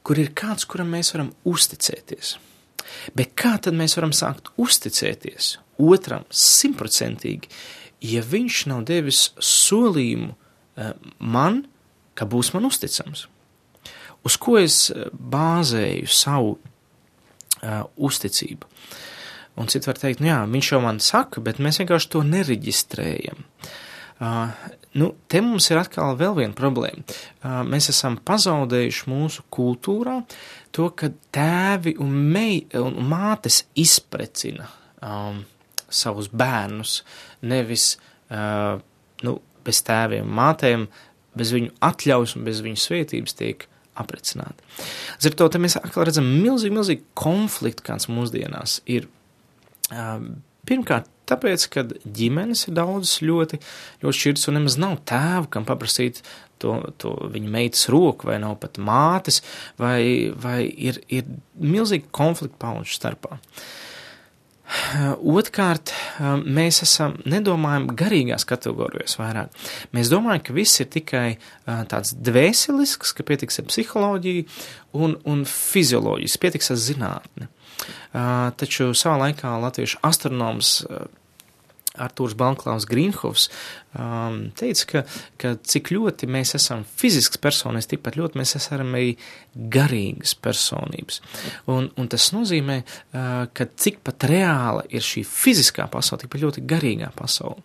kur 0.04 0.20
ir 0.20 0.32
kāds, 0.36 0.66
kuram 0.68 0.92
mēs 0.94 1.12
varam 1.14 1.32
uzticēties. 1.48 2.36
Bet 3.16 3.32
kā 3.38 3.56
tad 3.62 3.76
mēs 3.76 3.96
varam 3.98 4.12
sākt 4.14 4.50
uzticēties 4.60 5.54
otram 5.80 6.26
simtprocentīgi, 6.30 7.48
ja 8.04 8.22
viņš 8.22 8.66
nav 8.70 8.84
devis 8.88 9.30
solījumu 9.40 10.34
eh, 10.34 10.92
man, 11.18 11.64
ka 12.14 12.28
būs 12.30 12.52
man 12.54 12.68
uzticams? 12.68 13.26
Uz 14.24 14.36
ko 14.40 14.58
es 14.60 14.86
eh, 14.92 15.08
bāzēju 15.12 16.08
savu 16.12 16.54
uh, 16.54 17.82
uzticību? 17.96 18.68
Uh, 18.68 19.03
Un 19.60 19.70
citi 19.70 19.86
var 19.86 19.98
teikt, 20.00 20.22
nu 20.22 20.30
jā, 20.32 20.40
viņš 20.50 20.70
jau 20.72 20.80
man 20.82 21.00
saka, 21.02 21.42
bet 21.44 21.60
mēs 21.62 21.78
vienkārši 21.78 22.10
to 22.10 22.22
nereģistrējam. 22.26 23.44
Uh, 24.24 24.50
nu, 24.98 25.10
te 25.30 25.40
mums 25.42 25.66
ir 25.70 25.78
atkal 25.80 26.14
vēl 26.18 26.36
viena 26.38 26.54
problēma. 26.58 27.02
Uh, 27.42 27.60
mēs 27.66 27.90
esam 27.90 28.16
pazaudējuši 28.26 29.08
mūsu 29.10 29.44
kultūrā 29.54 30.20
to, 30.74 30.88
ka 30.94 31.10
tēvi 31.34 31.96
un, 32.02 32.14
mei, 32.34 32.62
un 32.78 32.98
mātes 33.10 33.64
izprecina 33.78 34.68
um, 35.02 35.42
savus 35.90 36.30
bērnus, 36.30 37.00
nevis 37.46 37.94
uh, 38.30 38.78
nu, 39.26 39.36
bez 39.66 39.82
tēviem, 39.86 40.30
mātēm, 40.38 40.88
bez 41.38 41.54
viņu 41.54 41.74
atļaus 41.84 42.36
un 42.38 42.46
bez 42.46 42.62
viņu 42.64 42.80
svētības 42.80 43.38
tiek 43.38 43.66
aprecināti. 43.98 44.62
Līdz 45.18 45.30
ar 45.30 45.36
to 45.38 45.62
mēs 45.62 45.78
atkal 45.78 46.08
redzam 46.08 46.26
milzīgi, 46.26 46.74
milzīgi 46.74 47.04
konfliktu, 47.18 47.86
kāds 47.90 48.10
mūsdienās 48.10 48.80
ir 48.90 49.06
Pirmkārt, 50.64 51.10
tāpēc, 51.28 51.66
ka 51.72 51.84
ģimenes 52.16 52.66
ir 52.68 52.76
daudzas 52.78 53.18
ļoti, 53.24 53.60
ļoti 54.04 54.20
šķirtas 54.20 54.48
un 54.48 54.58
nemaz 54.58 54.78
nav 54.80 54.96
tēva, 55.08 55.44
kam 55.52 55.66
paprasīt 55.68 56.22
to, 56.62 56.78
to 57.00 57.14
viņa 57.34 57.52
meitas 57.52 57.88
roku, 57.92 58.30
vai 58.30 58.38
nav 58.40 58.56
pat 58.62 58.80
mātes, 58.80 59.42
vai, 59.80 60.32
vai 60.32 60.62
ir, 60.64 61.02
ir 61.12 61.28
milzīgi 61.60 62.08
konflikti 62.14 62.60
pauģu 62.64 62.96
starpā. 62.96 63.40
Otkārt, 65.20 65.92
mēs 66.48 66.80
esam, 66.86 67.18
nedomājam 67.28 67.90
garīgās 68.00 68.46
kategorijās 68.48 69.18
vairāk. 69.20 69.52
Mēs 69.92 70.08
domājam, 70.08 70.40
ka 70.46 70.56
viss 70.56 70.80
ir 70.80 70.88
tikai 70.94 71.26
tāds 71.90 72.14
dvēselisks, 72.16 73.12
ka 73.12 73.26
pietiks 73.28 73.60
ar 73.60 73.68
psiholoģiju 73.68 74.46
un, 74.96 75.18
un 75.28 75.44
fizioloģijas, 75.48 76.40
pietiks 76.40 76.72
ar 76.72 76.80
zinātni. 76.80 77.50
Taču 78.12 78.92
savā 78.96 79.16
laikā 79.26 79.56
latviešu 79.64 80.00
astronoms 80.06 80.76
Artūrs 81.94 82.34
Banklaus 82.34 82.88
Grīnhofs 82.90 83.44
um, 83.94 84.48
teica, 84.58 84.86
ka, 84.90 85.02
ka 85.38 85.52
cik 85.62 85.92
ļoti 85.94 86.26
mēs 86.26 86.56
esam 86.58 86.80
fizisks 86.98 87.38
personības, 87.38 87.86
tikpat 87.86 88.16
ļoti 88.18 88.40
mēs 88.40 88.56
esam 88.58 88.96
arī 88.98 89.12
garīgas 89.54 90.32
personības. 90.42 91.20
Un, 91.70 91.86
un 91.94 92.08
tas 92.10 92.26
nozīmē, 92.34 92.80
uh, 92.82 93.44
ka 93.54 93.68
cik 93.78 94.00
pat 94.06 94.26
reāla 94.26 94.82
ir 94.90 95.06
šī 95.06 95.22
fiziskā 95.28 95.86
pasaule, 95.92 96.24
tikpat 96.24 96.42
ļoti 96.42 96.64
garīgā 96.72 97.12
pasaule. 97.14 97.62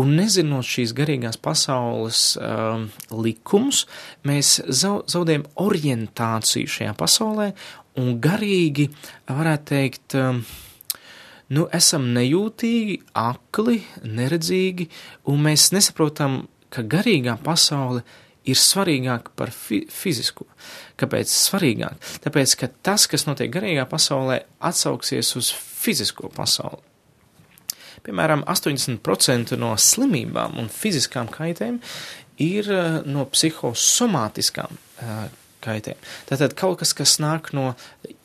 Un 0.00 0.14
nezinot 0.16 0.64
šīs 0.64 0.94
garīgās 0.96 1.36
pasaules 1.36 2.22
um, 2.40 2.86
likumus, 3.20 3.82
mēs 4.24 4.62
zaudējam 4.64 5.44
orientāciju 5.60 6.72
šajā 6.78 6.96
pasaulē 6.96 7.50
un 8.00 8.16
garīgi, 8.24 8.88
varētu 9.28 9.70
teikt, 9.74 10.16
um, 10.16 10.40
nu, 11.54 11.66
esam 11.74 12.10
nejūtīgi, 12.16 12.98
akli, 13.18 13.82
neredzīgi, 14.04 14.88
un 15.32 15.44
mēs 15.46 15.70
nesaprotam, 15.74 16.42
ka 16.72 16.84
garīgā 16.84 17.38
pasaule 17.44 18.02
ir 18.48 18.58
svarīgāka 18.58 19.32
par 19.36 19.52
fi 19.54 19.82
fizisko. 19.92 20.46
Kāpēc 21.00 21.32
svarīgāk? 21.32 21.96
Tāpēc, 22.24 22.54
ka 22.60 22.68
tas, 22.84 23.06
kas 23.10 23.26
notiek 23.28 23.50
garīgā 23.52 23.84
pasaulē, 23.88 24.42
atsauksies 24.68 25.34
uz 25.40 25.50
fizisko 25.52 26.30
pasauli. 26.34 26.84
Piemēram, 28.06 28.44
80% 28.48 29.56
no 29.58 29.74
slimībām 29.76 30.56
un 30.60 30.70
fiziskām 30.72 31.28
kaitēm 31.32 31.80
ir 32.40 32.70
eh, 32.72 33.00
no 33.08 33.26
psihosomātiskām 33.32 34.78
uh, 35.58 35.64
kaitēm. 35.64 35.98
Tātad 36.28 36.54
kaut 36.58 36.80
kas, 36.82 36.94
kas 36.96 37.16
nāk 37.22 37.50
no 37.56 37.72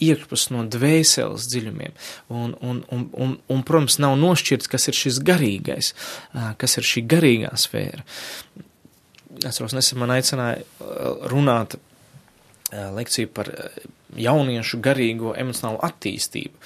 iekšpus, 0.03 0.49
no 0.53 0.65
dvēseles 0.69 1.47
dziļumiem, 1.51 1.95
un, 2.29 2.53
un, 2.61 2.83
un, 2.93 3.07
un, 3.13 3.33
un, 3.51 3.63
protams, 3.67 3.99
nav 4.03 4.15
nošķirts, 4.21 4.69
kas 4.71 4.89
ir 4.89 4.99
šis 4.99 5.19
garīgais, 5.25 5.93
kas 6.61 6.77
ir 6.79 6.89
šī 6.89 7.05
garīgā 7.15 7.53
sfēra. 7.59 8.05
Vairs 9.43 9.73
nesen 9.73 9.99
man 10.01 10.13
aicināja 10.13 10.61
runāt 11.31 11.79
lekciju 12.71 13.29
par 13.33 13.49
jauniešu 14.17 14.79
garīgo 14.81 15.33
emocionālo 15.37 15.81
attīstību, 15.85 16.57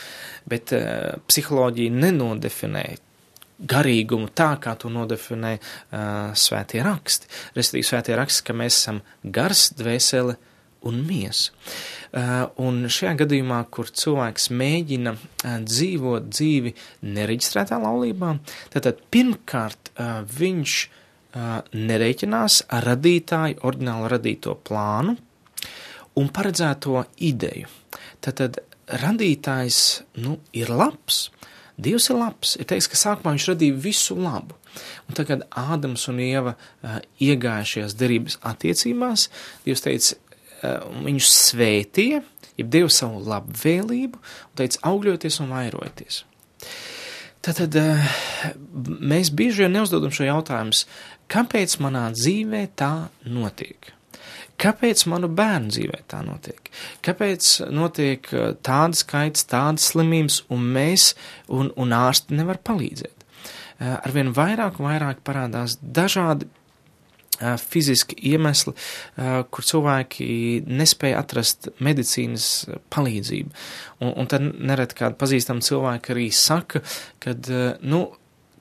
bet 0.52 0.74
psiholoģija 1.28 1.96
nenodefinē 1.96 2.88
garīgumu 3.58 4.30
tā, 4.38 4.52
kā 4.62 4.76
to 4.78 4.92
nodefinē 4.94 5.56
uh, 5.58 6.36
svētie 6.38 6.84
raksti. 6.86 7.26
Respektīvi, 7.56 7.88
svētie 7.90 8.18
raksti, 8.20 8.44
ka 8.46 8.54
mēs 8.54 8.76
esam 8.78 9.00
gars, 9.24 9.72
dvēsele 9.80 10.36
un 10.88 11.00
miesa. 11.08 11.54
Uh, 12.08 12.48
un 12.64 12.86
šajā 12.92 13.16
gadījumā, 13.24 13.62
kur 13.74 13.90
cilvēks 13.90 14.50
mēģina 14.56 15.14
uh, 15.16 15.58
dzīvot 15.66 16.30
dzīvi 16.32 16.74
nereģistrētā 17.18 17.80
laulībā, 17.84 18.36
tad 18.76 19.04
pirmkārt 19.14 19.94
uh, 19.96 20.22
viņš 20.38 20.80
nereiķinās 21.38 22.56
ar 22.74 22.86
radītāju 22.88 23.60
oriģināli 23.68 24.08
radīto 24.10 24.56
plānu 24.66 25.12
un 26.18 26.30
paredzēto 26.34 27.04
ideju. 27.28 27.68
Tad 28.26 28.58
radītājs 29.04 29.82
nu, 30.24 30.40
ir 30.58 30.72
labs, 30.74 31.28
Dievs 31.78 32.10
ir 32.10 32.18
labs. 32.18 32.56
Ir 32.58 32.66
teiks, 32.66 32.88
ka 32.90 32.98
sākumā 32.98 33.36
viņš 33.36 33.52
radīja 33.52 33.78
visu 33.82 34.18
labu. 34.18 34.56
Un 35.06 35.18
tagad 35.18 35.44
Ādams 35.58 36.08
un 36.10 36.22
Ieva 36.22 36.56
uh, 36.58 36.98
iegāja 37.22 37.68
šajās 37.72 37.94
derības 37.98 38.40
attiecībās. 38.46 39.28
Dievs 39.66 39.86
teica, 39.86 40.18
viņus 40.62 41.34
svētīja, 41.52 42.24
jeb 42.58 42.72
deva 42.74 42.90
savu 42.94 43.22
labvēlību 43.28 44.22
un 44.22 44.58
teica 44.58 44.82
augļoties 44.90 45.42
un 45.44 45.54
vairojieties. 45.54 46.24
Tātad 47.48 47.76
eh, 47.80 48.08
mēs 48.84 49.32
bieži 49.32 49.64
vien 49.64 49.78
neuzdodam 49.78 50.12
šo 50.12 50.26
jautājumu, 50.28 50.74
kāpēc 51.32 51.78
manā 51.84 52.10
dzīvē 52.16 52.66
tā 52.80 52.92
notiek? 53.30 53.94
Kāpēc 54.58 55.04
manu 55.08 55.30
bērnu 55.38 55.70
dzīvē 55.70 56.00
tā 56.10 56.24
notiek? 56.26 56.72
Kāpēc 57.06 57.52
notiek 57.72 58.28
eh, 58.34 58.50
tādas 58.66 59.06
skaits, 59.06 59.46
tādas 59.48 59.92
slimības, 59.94 60.42
un 60.52 60.66
mēs 60.76 61.14
un, 61.48 61.72
un 61.78 61.96
ārsti 61.96 62.36
nevar 62.40 62.60
palīdzēt? 62.68 63.14
Arvien 63.78 64.32
vairāk 64.34 64.80
un 64.82 64.88
vairāk 64.88 65.20
parādās 65.22 65.76
dažādi 65.78 66.48
fiziski 67.62 68.17
iemesli, 68.32 68.74
kur 69.53 69.67
cilvēki 69.70 70.27
nespēja 70.67 71.22
atrast 71.22 71.70
medicīnas 71.84 72.48
palīdzību. 72.94 73.51
Un, 74.01 74.13
un 74.13 74.29
tad 74.32 74.46
nereti 74.46 74.98
kādi 74.98 75.20
pazīstami 75.22 75.65
cilvēki 75.65 76.15
arī 76.15 76.29
saka, 76.34 76.82
ka, 77.23 77.36
nu, 77.86 78.02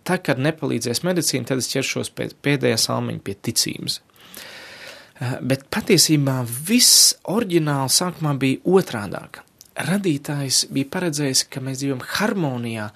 tā, 0.06 0.18
kad 0.22 0.40
nepalīdzēs 0.42 1.02
medicīna, 1.06 1.48
tad 1.50 1.62
es 1.62 1.70
ķeršos 1.72 2.12
pēc 2.16 2.36
pēdējā 2.44 2.78
salmiņa 2.86 3.24
pie 3.26 3.36
ticības. 3.48 4.00
Bet 5.16 5.64
patiesībā 5.72 6.42
viss 6.44 7.14
oriģināli 7.32 7.92
sākumā 7.92 8.34
bija 8.40 8.60
otrādāk. 8.68 9.40
Radītājs 9.86 10.66
bija 10.72 10.88
paredzējis, 10.92 11.46
ka 11.52 11.62
mēs 11.64 11.80
dzīvojam 11.80 12.04
harmonijā 12.16 12.90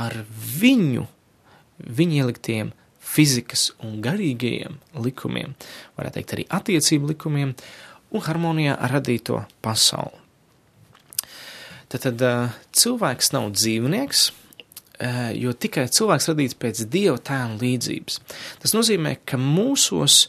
ar 0.00 0.16
viņu, 0.60 1.06
viņa 1.82 2.20
ieliktiem 2.20 2.72
fizikas 3.12 3.70
un 3.84 4.00
garīgajiem 4.04 4.78
likumiem, 5.04 5.54
varētu 5.98 6.18
teikt 6.18 6.36
arī 6.36 6.48
attiecību 6.58 7.12
likumiem 7.12 7.54
un 8.12 8.24
harmonijā 8.26 8.76
ar 8.76 8.96
radīto 8.98 9.42
pasauli. 9.64 10.18
Tad, 11.92 12.06
tad 12.06 12.22
cilvēks 12.72 13.34
nav 13.34 13.50
dzīvnieks, 13.52 14.22
jo 15.36 15.52
tikai 15.52 15.88
cilvēks 15.92 16.30
radīts 16.30 16.56
pēc 16.56 16.84
dieva 16.92 17.18
tēla 17.20 17.58
līdzības. 17.60 18.20
Tas 18.62 18.72
nozīmē, 18.76 19.18
ka 19.28 19.40
mūsos 19.40 20.26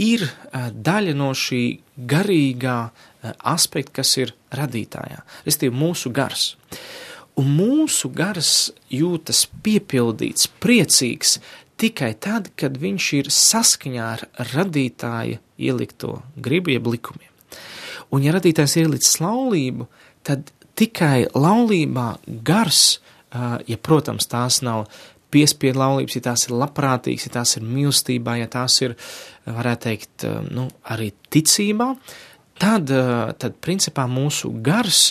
ir 0.00 0.26
daļa 0.54 1.14
no 1.18 1.32
šī 1.36 1.64
garīgā 2.10 2.78
aspekta, 3.44 4.00
kas 4.00 4.14
ir 4.20 4.34
radītājā, 4.54 5.22
respektīvi 5.44 5.76
mūsu 5.76 6.12
gars. 6.14 6.54
Un 7.40 7.50
mūsu 7.50 8.12
gars 8.14 8.70
jūtas 8.94 9.44
piepildīts, 9.64 10.46
priecīgs 10.62 11.40
tikai 11.80 12.12
tad, 12.20 12.50
kad 12.58 12.76
viņš 12.80 13.06
ir 13.18 13.30
saskaņā 13.34 14.08
ar 14.16 14.26
radītāja 14.52 15.40
ielikto 15.58 16.18
gribu, 16.36 16.74
jeb 16.74 16.90
likumiem. 16.90 17.30
Un, 18.14 18.22
ja 18.22 18.34
radītājs 18.34 18.76
ir 18.76 18.88
ielicis 18.88 19.18
laulību, 19.22 19.88
tad 20.26 20.52
tikai 20.78 21.26
laulībā 21.34 22.08
gars, 22.46 23.00
ja, 23.32 23.78
protams, 23.82 24.28
tās 24.30 24.60
nav 24.66 24.86
piespiedu 25.34 25.80
laulības, 25.80 26.14
ja 26.18 26.28
tās 26.28 26.46
ir 26.46 26.54
labprātīgas, 26.60 27.26
ja 27.26 27.34
tās 27.40 27.56
ir 27.58 27.66
mīlestībā, 27.66 28.36
ja 28.38 28.50
tās 28.50 28.78
ir, 28.84 28.94
varētu 29.48 29.88
teikt, 29.88 30.26
nu, 30.54 30.68
arī 30.94 31.10
ticībā, 31.34 31.90
tad, 32.62 32.90
tad 33.42 33.58
principā 33.64 34.06
mūsu 34.10 34.52
gars 34.64 35.08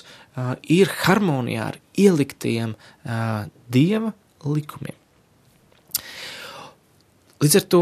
ir 0.71 0.91
harmonijā 1.03 1.69
ar 1.73 1.79
ieliktiem 1.99 2.77
dieva 3.73 4.13
likumiem. 4.47 5.02
Līdz 7.43 7.55
ar 7.59 7.63
to 7.67 7.79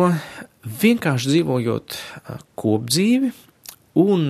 vienkārši 0.81 1.29
dzīvojot 1.35 1.97
kopdzīvi 2.57 3.27
un, 4.01 4.23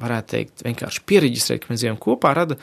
varētu 0.00 0.30
teikt, 0.32 0.62
vienkārši 0.64 1.02
pieregistrēt, 1.10 1.60
ka 1.60 1.72
mēs 1.72 1.82
dzīvojam 1.82 1.98
kopā, 2.00 2.32
rada 2.38 2.56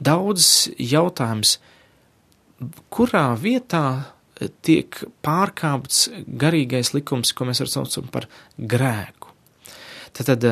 daudz 0.00 0.48
jautājums, 0.80 1.58
kurā 2.90 3.28
vietā 3.38 3.84
tiek 4.64 4.96
pārkāpts 5.24 6.08
garīgais 6.40 6.94
likums, 6.96 7.34
ko 7.36 7.46
mēs 7.48 7.62
saucam 7.70 8.08
par 8.10 8.26
grēku. 8.56 9.19
Tad 10.16 10.42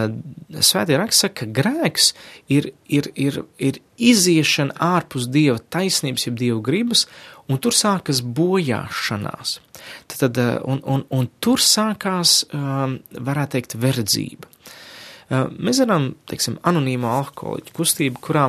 svētie 0.63 0.99
raksts 0.99 1.25
saka, 1.25 1.43
ka 1.43 1.49
grēks 1.59 2.13
ir, 2.53 2.71
ir, 2.87 3.09
ir, 3.19 3.41
ir 3.59 3.81
iziešana 3.99 4.77
ārpus 4.79 5.27
dieva 5.35 5.59
taisnības, 5.59 6.29
jeb 6.29 6.39
dieva 6.39 6.61
gribas, 6.65 7.07
un 7.51 7.59
tur 7.63 7.75
sākas 7.75 8.21
bojāšanās. 8.23 9.59
Tad, 10.13 10.39
eh, 10.39 10.55
un, 10.63 10.83
un, 10.87 11.05
un 11.11 11.29
tur 11.43 11.63
sākās, 11.65 12.43
um, 12.55 12.99
varētu 13.13 13.57
teikt, 13.57 13.77
verdzība. 13.83 14.51
Uh, 15.29 15.51
mēs 15.59 15.83
zinām, 15.83 16.13
teiksim, 16.31 16.57
anonīmo 16.65 17.11
alkoholiķu 17.19 17.75
kustību, 17.77 18.23
kurā 18.25 18.49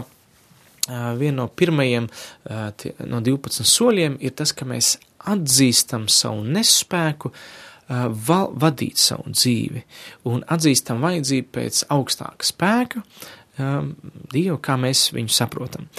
viena 0.89 1.43
no 1.43 1.45
pirmajiem 1.53 2.07
no 3.11 3.19
12 3.21 3.65
soļiem 3.67 4.15
ir 4.25 4.31
tas, 4.33 4.55
ka 4.57 4.65
mēs 4.65 4.95
atzīstam 5.29 6.07
savu 6.09 6.41
nespēku, 6.55 7.29
uh, 7.29 7.68
val, 7.89 8.53
vadīt 8.59 9.01
savu 9.01 9.33
dzīvi 9.33 9.83
un 10.29 10.43
atzīstam 10.47 11.03
vajadzību 11.03 11.53
pēc 11.57 11.83
augstāka 11.95 12.47
spēka, 12.47 13.03
um, 13.59 13.93
Dievu, 14.33 14.59
kā 14.61 14.77
mēs 14.79 15.09
viņu 15.15 15.33
saprotam. 15.33 15.89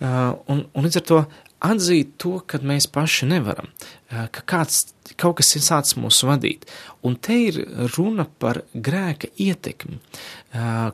Uh, 0.00 0.34
un, 0.48 0.64
un 0.72 0.88
līdz 0.88 1.00
ar 1.02 1.08
to 1.10 1.24
atzīt 1.64 2.16
to, 2.20 2.38
ka 2.46 2.60
mēs 2.64 2.86
paši 2.92 3.28
nevaram, 3.30 3.70
ka 4.10 4.42
kāds, 4.46 4.82
kaut 5.20 5.38
kas 5.40 5.54
ir 5.56 5.64
sācis 5.64 5.96
mūs 6.00 6.20
vadīt. 6.26 6.66
Un 7.06 7.16
te 7.16 7.36
ir 7.46 7.60
runa 7.96 8.26
par 8.26 8.62
grēka 8.74 9.30
ietekmi, 9.40 9.96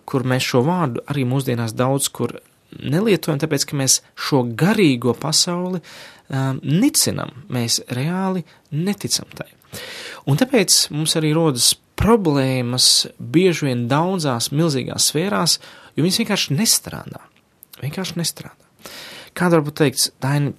kur 0.07 0.27
mēs 0.31 0.47
šo 0.53 0.63
vārdu 0.67 1.03
arī 1.11 1.27
mūsdienās 1.29 1.75
daudz 1.79 2.11
kur 2.15 2.37
nelietojam, 2.79 3.41
tāpēc, 3.43 3.67
ka 3.67 3.79
mēs 3.81 4.01
šo 4.15 4.45
garīgo 4.59 5.17
pasauli 5.19 5.81
um, 5.83 6.61
nicinam, 6.63 7.33
mēs 7.51 7.81
reāli 7.91 8.45
neticam 8.71 9.27
tai. 9.35 9.51
Un 10.29 10.41
tāpēc 10.41 10.87
mums 10.95 11.17
arī 11.19 11.33
rodas 11.37 11.73
problēmas 12.01 13.07
bieži 13.19 13.69
vien 13.69 13.87
daudzās 13.91 14.51
milzīgās 14.55 15.11
sfērās, 15.11 15.59
jo 15.97 16.05
viņas 16.05 16.21
vienkārši 16.23 16.57
nestrādā. 16.57 17.23
Vienkārši 17.81 18.19
nestrādā. 18.21 18.71
Kāda 19.37 19.59
varbūt 19.59 19.79
teikt, 19.81 20.09
Daini, 20.23 20.55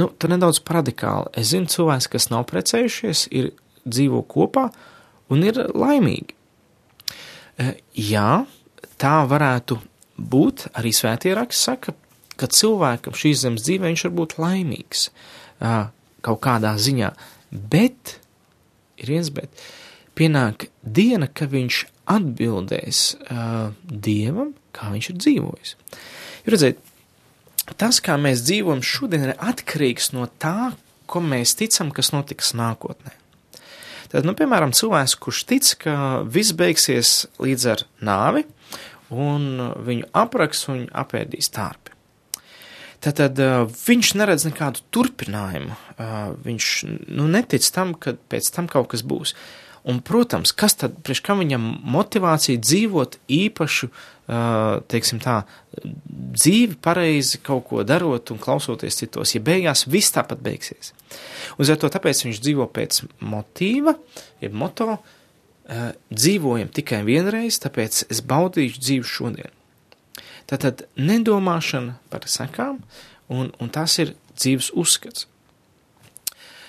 nu, 0.00 0.08
tu 0.18 0.30
nedaudz 0.30 0.60
radikāli. 0.64 1.32
Es 1.38 1.52
zinu 1.52 1.70
cilvēks, 1.70 2.08
kas 2.12 2.30
nav 2.32 2.46
precējušies, 2.50 3.28
ir 3.36 3.52
dzīvo 3.88 4.24
kopā 4.28 4.68
un 5.32 5.44
ir 5.44 5.60
laimīgi. 5.72 6.34
E, 7.58 7.72
jā, 7.94 8.42
tā 9.00 9.16
varētu 9.28 9.78
būt, 10.18 10.68
arī 10.78 10.92
svētie 10.94 11.34
raksts 11.38 11.68
saka, 11.70 11.94
ka 12.38 12.48
cilvēkam 12.50 13.16
šīs 13.18 13.42
zemes 13.44 13.64
dzīvē 13.66 13.90
viņš 13.90 14.06
var 14.08 14.14
būt 14.20 14.38
laimīgs 14.38 15.08
kaut 16.22 16.40
kādā 16.44 16.74
ziņā, 16.78 17.10
bet, 17.50 18.18
ir 18.98 19.12
viens 19.14 19.30
bet, 19.34 19.62
pienāk 20.18 20.68
diena, 20.82 21.28
ka 21.30 21.48
viņš 21.50 21.84
atbildēs 22.08 23.02
uh, 23.28 23.70
Dievam, 23.84 24.54
kā 24.74 24.90
viņš 24.92 25.10
ir 25.12 25.18
dzīvojis. 25.22 25.74
Jūs 26.44 26.54
redzat, 26.54 26.82
tas, 27.78 28.00
kā 28.04 28.16
mēs 28.20 28.44
dzīvojam 28.46 28.82
šodien, 28.84 29.28
ir 29.28 29.36
atkarīgs 29.36 30.12
no 30.16 30.28
tā, 30.40 30.72
ko 31.08 31.22
mēs 31.24 31.56
ticam, 31.58 31.92
kas 31.94 32.12
notiks 32.14 32.54
nākotnē. 32.56 33.14
Tad, 34.08 34.24
nu, 34.24 34.32
piemēram, 34.36 34.72
cilvēks, 34.72 35.18
kurš 35.20 35.42
tic, 35.50 35.74
ka 35.84 36.24
viss 36.24 36.56
beigsies 36.56 37.26
līdz 37.42 37.68
ar 37.74 37.84
nāvi, 38.00 38.46
un 39.12 39.68
viņu 39.84 40.08
apraks 40.16 40.64
un 40.72 40.86
apēdīs 40.96 41.52
tārpi. 41.52 41.97
Tātad 43.04 43.38
viņš 43.78 44.12
neredz 44.18 44.48
nekādu 44.48 44.82
turpinājumu. 44.94 45.76
Viņš 46.44 46.68
nu, 47.14 47.28
netic 47.30 47.66
tam, 47.74 47.94
ka 47.94 48.16
pēc 48.30 48.50
tam 48.54 48.66
kaut 48.70 48.90
kas 48.94 49.04
būs. 49.06 49.34
Un, 49.88 50.00
protams, 50.04 50.50
kas 50.52 50.74
tad, 50.76 50.96
priekš 51.06 51.22
kam 51.24 51.38
viņam 51.40 51.62
motivācija 51.88 52.60
dzīvot 52.60 53.14
īpašu, 53.32 53.88
teiksim 54.90 55.20
tā, 55.22 55.38
dzīvi 55.78 56.76
pareizi 56.84 57.40
kaut 57.40 57.68
ko 57.70 57.84
darot 57.86 58.34
un 58.34 58.40
klausoties 58.42 58.98
citos, 58.98 59.32
ja 59.32 59.40
beigās 59.44 59.86
viss 59.88 60.12
tāpat 60.12 60.42
beigsies. 60.44 60.92
Ar 61.56 61.78
to 61.80 61.88
tāpēc 61.94 62.24
viņš 62.26 62.42
dzīvo 62.44 62.66
pēc 62.74 63.00
motīva, 63.22 63.94
jeb 64.42 64.58
moto, 64.58 64.98
dzīvojam 66.10 66.74
tikai 66.74 67.04
vienreiz, 67.06 67.60
tāpēc 67.62 68.02
es 68.10 68.20
baudīšu 68.26 68.82
dzīvi 68.82 69.08
šodien. 69.08 69.54
Tātad 70.48 70.86
nedomāšana 70.96 71.98
par 72.08 72.24
sekām, 72.30 72.80
un, 73.28 73.50
un 73.60 73.72
tas 73.72 73.98
ir 74.00 74.14
dzīves 74.38 74.72
uzskats. 74.78 75.26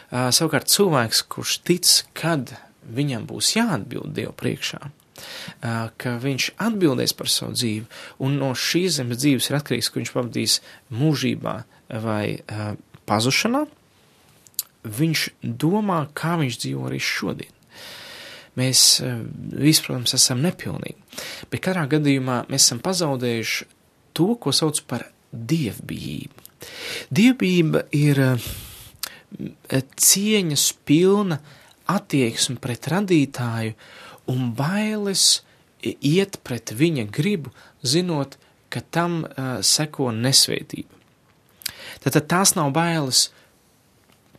Uh, 0.09 0.31
savukārt 0.33 0.71
cilvēks, 0.73 1.21
kurš 1.29 1.59
tic, 1.67 1.89
kad 2.17 2.55
viņam 2.89 3.27
būs 3.29 3.53
jāatbild 3.55 4.15
Dievu 4.17 4.33
priekšā, 4.35 4.79
uh, 4.81 5.91
ka 6.01 6.15
viņš 6.23 6.49
atbildēs 6.65 7.13
par 7.15 7.29
savu 7.29 7.53
dzīvi, 7.53 7.85
un 8.25 8.39
no 8.41 8.49
šīs 8.57 8.97
zemes 8.97 9.21
dzīves 9.21 9.51
ir 9.51 9.59
atkarīgs, 9.59 9.91
ka 9.91 10.01
viņš 10.01 10.13
pavadīs 10.15 10.57
mūžībā 10.89 11.55
vai 12.03 12.23
uh, 12.41 12.73
pazušanā, 13.09 13.63
viņš 14.99 15.27
domā, 15.43 16.01
kā 16.17 16.35
viņš 16.41 16.59
dzīvo 16.65 16.89
arī 16.89 16.99
šodien. 17.03 17.58
Mēs 18.59 18.83
visi, 19.03 19.83
protams, 19.85 20.15
esam 20.17 20.41
nepilnīgi, 20.43 20.97
bet 21.51 21.63
katrā 21.63 21.85
gadījumā 21.91 22.41
mēs 22.49 22.65
esam 22.65 22.81
pazaudējuši 22.83 23.67
to, 24.17 24.33
ko 24.41 24.53
sauc 24.55 24.81
par 24.89 25.07
dievbijību. 25.31 26.47
Dievbijība 27.15 27.85
ir 27.95 28.19
cieņas 30.09 30.65
pilna 30.89 31.39
attieksme 31.89 32.57
pret 32.61 32.89
radītāju 32.91 33.75
un 34.29 34.51
bailes 34.57 35.41
iet 35.81 36.39
pret 36.43 36.73
viņa 36.75 37.07
gribu, 37.13 37.53
zinot, 37.81 38.35
ka 38.69 38.81
tam 38.81 39.23
uh, 39.23 39.59
seko 39.65 40.11
nesvētība. 40.13 40.97
Tātad 42.03 42.27
tās 42.29 42.53
nav 42.57 42.71
bailes 42.75 43.29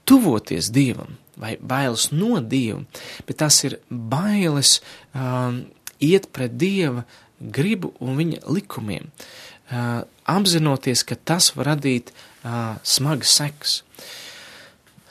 tuvoties 0.09 0.71
Dievam, 0.75 1.17
vai 1.41 1.57
bailes 1.61 2.11
no 2.13 2.41
Dieva, 2.41 2.85
bet 3.27 3.41
tas 3.43 3.57
ir 3.67 3.79
bailes 3.89 4.79
um, 5.15 5.65
iet 6.01 6.29
pret 6.35 6.57
Dieva 6.61 7.05
gribu 7.41 7.95
un 8.05 8.19
viņa 8.21 8.43
likumiem, 8.53 9.09
uh, 9.73 10.03
apzinoties, 10.29 11.05
ka 11.09 11.17
tas 11.17 11.51
var 11.57 11.73
radīt 11.73 12.13
uh, 12.13 12.77
smagas 12.85 13.33
sekas. 13.41 13.79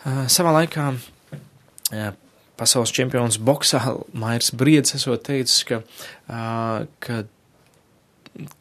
Uh, 0.06 0.26
savā 0.32 0.54
laikā 0.62 0.92
uh, 0.94 2.12
pasaules 2.60 2.94
čempions 2.96 3.39
boksā 3.42 3.82
Mairs 4.13 4.54
Briedis 4.56 4.96
esot 5.00 5.26
teicis, 5.28 5.63
ka, 5.68 5.82
uh, 5.82 6.86
ka, 7.04 7.24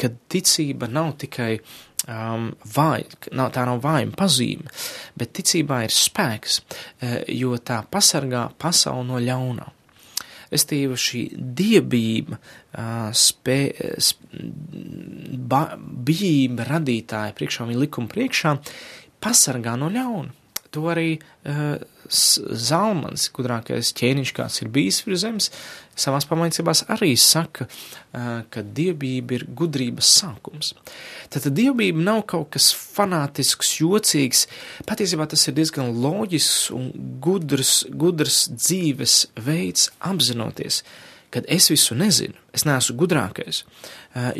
ka 0.01 0.13
ticība 0.33 0.89
nav 0.91 1.17
tikai 1.21 1.59
um, 2.09 2.51
vāja, 2.75 3.19
nav, 3.37 3.53
tā 3.55 3.65
nav 3.69 3.83
vājuma 3.85 4.17
pazīme, 4.19 4.71
bet 5.19 5.35
ticībā 5.39 5.83
ir 5.87 5.95
spēks, 5.95 6.61
uh, 6.61 7.19
jo 7.33 7.59
tā 7.61 7.83
pasargā 7.91 8.49
pasauli 8.59 9.09
no 9.11 9.21
ļaunā. 9.23 9.69
Restīvi 10.49 10.97
šī 10.97 11.23
diebība, 11.37 12.39
uh, 12.39 13.11
spē, 13.13 13.61
sp, 14.01 14.25
ba, 15.51 15.63
bijība 15.77 16.65
radītāja 16.71 17.37
priekšā, 17.37 17.69
viņa 17.69 17.85
likuma 17.85 18.09
priekšā, 18.15 18.57
pasargā 19.21 19.77
no 19.77 19.93
ļauna. 19.93 20.33
To 20.73 20.89
arī 20.93 21.15
uh, 21.19 21.77
Zalmans, 22.09 23.29
gudrākais 23.37 23.93
ķēniņš, 23.99 24.33
kāds 24.37 24.63
ir 24.63 24.71
bijis 24.73 25.03
virs 25.05 25.23
zemes, 25.25 25.51
savās 25.99 26.27
pamācībās 26.29 26.85
arī 26.95 27.13
saka, 27.19 27.67
ka 28.13 28.63
dievbijība 28.63 29.39
ir 29.39 29.45
gudrības 29.59 30.13
sākums. 30.21 30.73
Tātad 31.33 31.57
dievbijība 31.59 32.05
nav 32.07 32.23
kaut 32.31 32.53
kas 32.57 32.71
fanātisks, 32.73 33.77
jocīgs, 33.83 34.47
patiesībā 34.89 35.29
tas 35.29 35.45
ir 35.49 35.59
diezgan 35.59 35.93
loģisks 36.03 36.71
un 36.77 36.91
gudrs, 37.25 37.83
gudrs 37.91 38.47
dzīves 38.55 39.21
veids 39.49 39.91
apzinoties, 39.99 40.83
kad 41.35 41.45
es 41.49 41.69
visu 41.71 41.97
nezinu, 41.99 42.37
es 42.57 42.65
neesmu 42.65 42.97
gudrākais, 43.03 43.63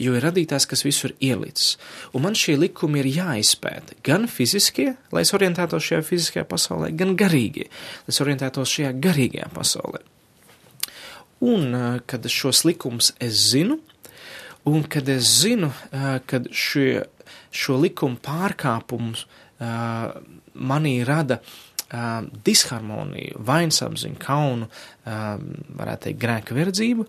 jo 0.01 0.15
ir 0.17 0.25
radītājs, 0.25 0.67
kas 0.71 0.85
visur 0.87 1.13
ielicis. 1.21 1.77
Un 2.17 2.25
man 2.25 2.37
šie 2.39 2.57
likumi 2.59 3.03
ir 3.03 3.11
jāizpēta 3.19 3.99
gan 4.07 4.25
fiziskie, 4.31 4.95
lai 5.13 5.25
es 5.27 5.35
orientētos 5.37 5.85
šajā 5.91 6.05
fiziskajā 6.07 6.47
pasaulē, 6.49 6.93
gan 6.97 7.13
garīgie, 7.19 7.69
lai 7.69 8.15
es 8.15 8.23
orientētos 8.25 8.73
šajā 8.79 8.95
garīgajā 9.05 9.51
pasaulē. 9.55 10.01
Un, 11.45 11.77
kad 12.11 12.25
šos 12.33 12.65
likumus 12.67 13.13
es 13.23 13.37
zinu, 13.53 13.79
un 14.67 14.83
kad 14.91 15.09
es 15.13 15.29
zinu, 15.45 15.71
kad 16.27 16.49
šie, 16.51 17.05
šo 17.55 17.79
likumu 17.85 18.19
pārkāpumus 18.25 19.29
manī 20.59 20.99
rada 21.07 21.39
disharmoniju, 22.45 23.41
vainsapziņu, 23.49 24.19
kaunu, 24.21 24.69
varētu 25.05 26.09
teikt, 26.09 26.21
grēka 26.21 26.57
verdzību, 26.57 27.07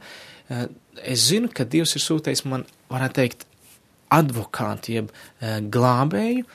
es 1.03 1.27
zinu, 1.27 1.51
ka 1.51 1.67
Dievs 1.67 1.97
ir 1.99 2.03
sūtījis 2.05 2.45
man, 2.47 2.63
varētu 2.89 3.19
teikt, 3.19 3.43
advokātu, 4.09 4.93
jeb 4.97 5.11
eh, 5.13 5.59
glābēju, 5.61 6.45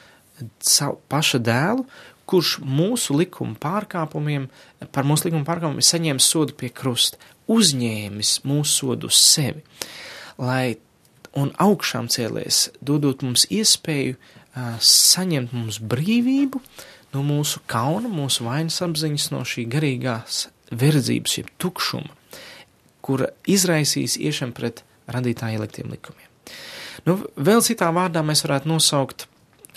savu 0.65 0.99
paša 1.11 1.41
dēlu, 1.47 1.87
kurš 2.29 2.57
mūsu 2.65 3.17
likuma 3.19 3.57
pārkāpumiem, 3.61 4.49
par 4.95 5.07
mūsu 5.07 5.29
likuma 5.29 5.47
pārkāpumiem 5.47 5.83
ir 5.83 5.89
saņēmis 5.91 6.31
sodu 6.35 6.57
pie 6.59 6.73
krusta, 6.75 7.21
uzņēmis 7.53 8.39
mūsu 8.49 8.79
sodu 8.81 9.11
uz 9.13 9.21
sevi, 9.21 9.63
lai 10.41 10.79
un 11.37 11.53
augšām 11.61 12.09
cēlēs, 12.11 12.69
dodot 12.81 13.23
mums 13.27 13.45
iespēju 13.53 14.17
uh, 14.17 14.75
saņemt 14.81 15.53
mums 15.55 15.81
brīvību 15.83 16.63
no 17.15 17.23
mūsu 17.27 17.63
kauna, 17.71 18.11
mūsu 18.11 18.45
vainas 18.49 18.81
apziņas, 18.85 19.31
no 19.33 19.45
šī 19.49 19.69
garīgās 19.71 20.49
verdzības, 20.75 21.39
jeb 21.39 21.55
tukšuma 21.63 22.13
kura 23.05 23.29
izraisīs 23.51 24.17
iešana 24.21 24.57
pret 24.57 24.83
radītāja 25.13 25.59
ieliktiem 25.59 25.93
likumiem. 25.93 26.31
Nu, 27.05 27.19
vēl 27.37 27.61
citā 27.65 27.91
vārdā 27.93 28.23
mēs 28.25 28.45
varētu 28.47 28.71
nosaukt 28.71 29.27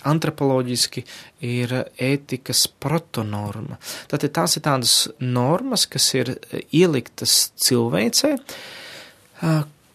antropoloģiski 0.08 1.02
ir 1.44 1.74
ētikas 2.00 2.64
protonorma. 2.80 3.76
Tātad 4.08 4.32
tās 4.38 4.54
ir 4.56 4.64
tādas 4.64 4.94
normas, 5.20 5.84
kas 5.90 6.06
ir 6.16 6.36
ieliktas 6.70 7.50
cilvēcē, 7.66 8.36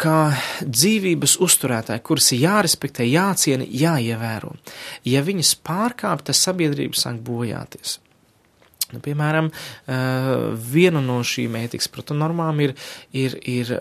kā 0.04 0.20
dzīvības 0.64 1.38
uzturētāji, 1.44 2.04
kuras 2.06 2.30
ir 2.36 2.44
jārespektē, 2.44 3.06
jāciena, 3.08 3.68
jāievēro. 3.68 4.54
Ja 5.08 5.24
viņas 5.26 5.56
pārkāp, 5.64 6.26
tas 6.28 6.42
sabiedrība 6.44 7.00
sāk 7.00 7.22
bojāties. 7.24 8.00
Nu, 8.94 9.02
piemēram, 9.02 9.50
viena 10.74 11.02
no 11.02 11.22
šīm 11.26 11.56
ētikas 11.64 11.90
protonormām 11.94 12.60
ir, 12.62 12.76
ir, 13.18 13.40
ir 13.50 13.74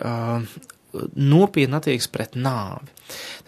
nopietna 1.12 1.82
attieksme 1.82 2.14
pret 2.16 2.38
nāvi. 2.40 2.94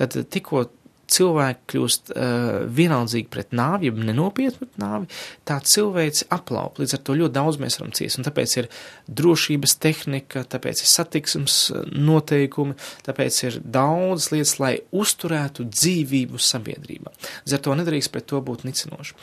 Tad 0.00 0.18
tikko 0.34 0.66
cilvēki 1.10 1.66
kļūst 1.72 2.12
uh, 2.14 2.64
vienaldzīgi 2.74 3.28
pret 3.32 3.54
nāvi, 3.56 3.90
ja 3.90 4.06
nenopietni 4.08 4.60
pret 4.62 4.78
nāvi, 4.80 5.08
tā 5.48 5.58
cilvēks 5.64 6.26
aplaup. 6.34 6.80
Līdz 6.80 6.96
ar 6.96 7.02
to 7.06 7.16
ļoti 7.18 7.36
daudz 7.36 7.60
mēs 7.62 7.78
varam 7.80 7.92
ciest. 7.96 8.20
Un 8.20 8.28
tāpēc 8.28 8.56
ir 8.60 8.70
drošības 9.20 9.76
tehnika, 9.82 10.44
tāpēc 10.54 10.84
ir 10.84 10.90
satiksmes 10.90 11.58
noteikumi, 11.92 12.76
tāpēc 13.06 13.40
ir 13.48 13.58
daudz 13.64 14.30
lietas, 14.34 14.56
lai 14.62 14.74
uzturētu 14.94 15.68
dzīvību 15.70 16.40
sabiedrībā. 16.40 17.12
Līdz 17.44 17.58
ar 17.58 17.64
to 17.66 17.76
nedrīkst 17.80 18.12
pret 18.14 18.28
to 18.30 18.40
būt 18.44 18.66
nicinoši. 18.68 19.18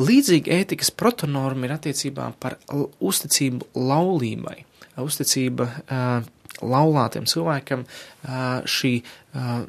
Līdzīgi 0.00 0.52
ētikas 0.60 0.92
protonorma 0.94 1.68
ir 1.68 1.76
attiecībā 1.78 2.32
par 2.42 2.58
uzticību 3.00 3.72
laulībai. 3.78 4.58
Uzticība 5.02 5.68
uh, 5.68 6.26
laulātiem 6.60 7.26
cilvēkam 7.28 7.84
uh, 7.86 8.60
šī 8.68 8.98
uh, 9.00 9.62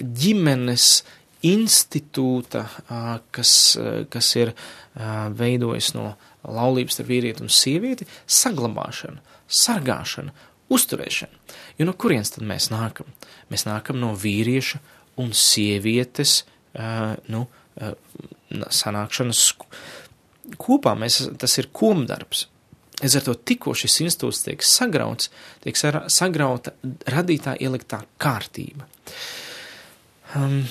ģimenes 0.00 1.02
institūta, 1.42 2.66
kas, 3.34 3.52
kas 4.12 4.28
ir 4.38 4.52
veidojis 5.38 5.92
no 5.96 6.12
laulības 6.42 7.00
ar 7.02 7.08
vīrieti 7.08 7.44
un 7.44 7.50
sievieti, 7.52 8.06
saglabāšana, 8.30 9.22
sargāšana, 9.62 10.34
uzturēšana. 10.72 11.42
Jo 11.78 11.88
no 11.88 11.96
kurienes 11.98 12.32
tad 12.34 12.46
mēs 12.46 12.70
nākam? 12.72 13.10
Mēs 13.50 13.66
nākam 13.68 13.98
no 14.02 14.12
vīrieša 14.18 14.80
un 15.22 15.34
sievietes, 15.36 16.42
nu, 17.34 17.44
sanākšanas 18.82 19.44
kopā. 20.62 20.96
Mēs, 20.98 21.20
tas 21.42 21.58
ir 21.58 21.72
komdarbs. 21.74 22.46
Līdz 23.02 23.18
ar 23.18 23.24
to 23.26 23.34
tikko 23.50 23.72
šis 23.74 23.98
institūts 24.04 24.44
tiek 24.46 24.62
sagrauts, 24.62 25.32
tiek 25.64 25.78
sagrauta 25.78 26.76
radītā 27.10 27.56
ieliktā 27.58 28.04
kārtība. 28.22 28.86
Uh, 28.86 29.51
Um, 30.38 30.62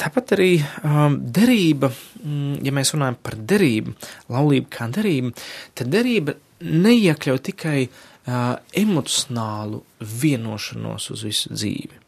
tāpat 0.00 0.32
arī 0.36 0.50
um, 0.84 1.18
derība, 1.20 1.90
mm, 2.22 2.62
ja 2.64 2.72
mēs 2.72 2.94
runājam 2.94 3.18
par 3.20 3.36
derību, 3.52 3.92
laulību 4.32 4.70
kā 4.72 4.88
derību, 4.92 5.32
tad 5.76 5.92
derība 5.92 6.36
neiekļauj 6.64 7.42
tikai 7.50 7.80
uh, 7.84 8.56
emocionālu 8.76 9.82
vienošanos 10.00 11.10
uz 11.12 11.26
visu 11.26 11.52
dzīvi. 11.52 12.00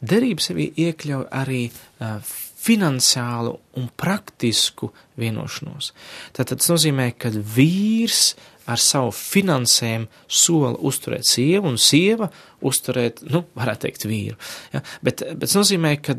Derība 0.00 0.42
sevi 0.44 0.70
iekļauj 0.86 1.28
arī 1.42 1.66
uh, 1.68 2.32
finansiālu 2.62 3.52
un 3.80 3.88
praktisku 3.98 4.92
vienošanos. 5.18 5.90
Tātad 6.36 6.60
tas 6.62 6.70
nozīmē, 6.70 7.10
ka 7.18 7.32
vīrs 7.32 8.32
ar 8.70 8.80
savu 8.80 9.10
finansēm 9.16 10.06
sola 10.30 10.74
uzturēt 10.78 11.26
sievu 11.26 11.72
un 11.72 11.78
sieva 11.80 12.28
uzturēt, 12.62 13.22
nu, 13.32 13.42
varētu 13.58 13.86
teikt, 13.86 14.06
vīru. 14.06 14.36
Ja? 14.74 14.82
Bet, 15.02 15.24
bet 15.24 15.46
tas 15.46 15.56
nozīmē, 15.58 15.96
ka 16.04 16.14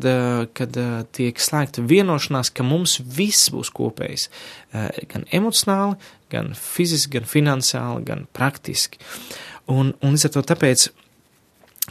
kad 0.57 0.79
tiek 1.15 1.39
slēgta 1.39 1.85
vienošanās, 1.87 2.51
ka 2.53 2.65
mums 2.67 2.97
viss 3.03 3.51
būs 3.53 3.71
kopējs, 3.73 4.27
gan 5.11 5.27
emocionāli, 5.31 5.99
gan 6.33 6.53
fiziski, 6.57 7.17
gan 7.17 7.29
finansiāli, 7.29 8.03
gan 8.07 8.25
praktiski. 8.35 8.99
Un, 9.71 9.93
un 10.03 10.15
līdz 10.15 10.27
ar 10.27 10.35
to 10.35 10.47
tāpēc, 10.53 10.87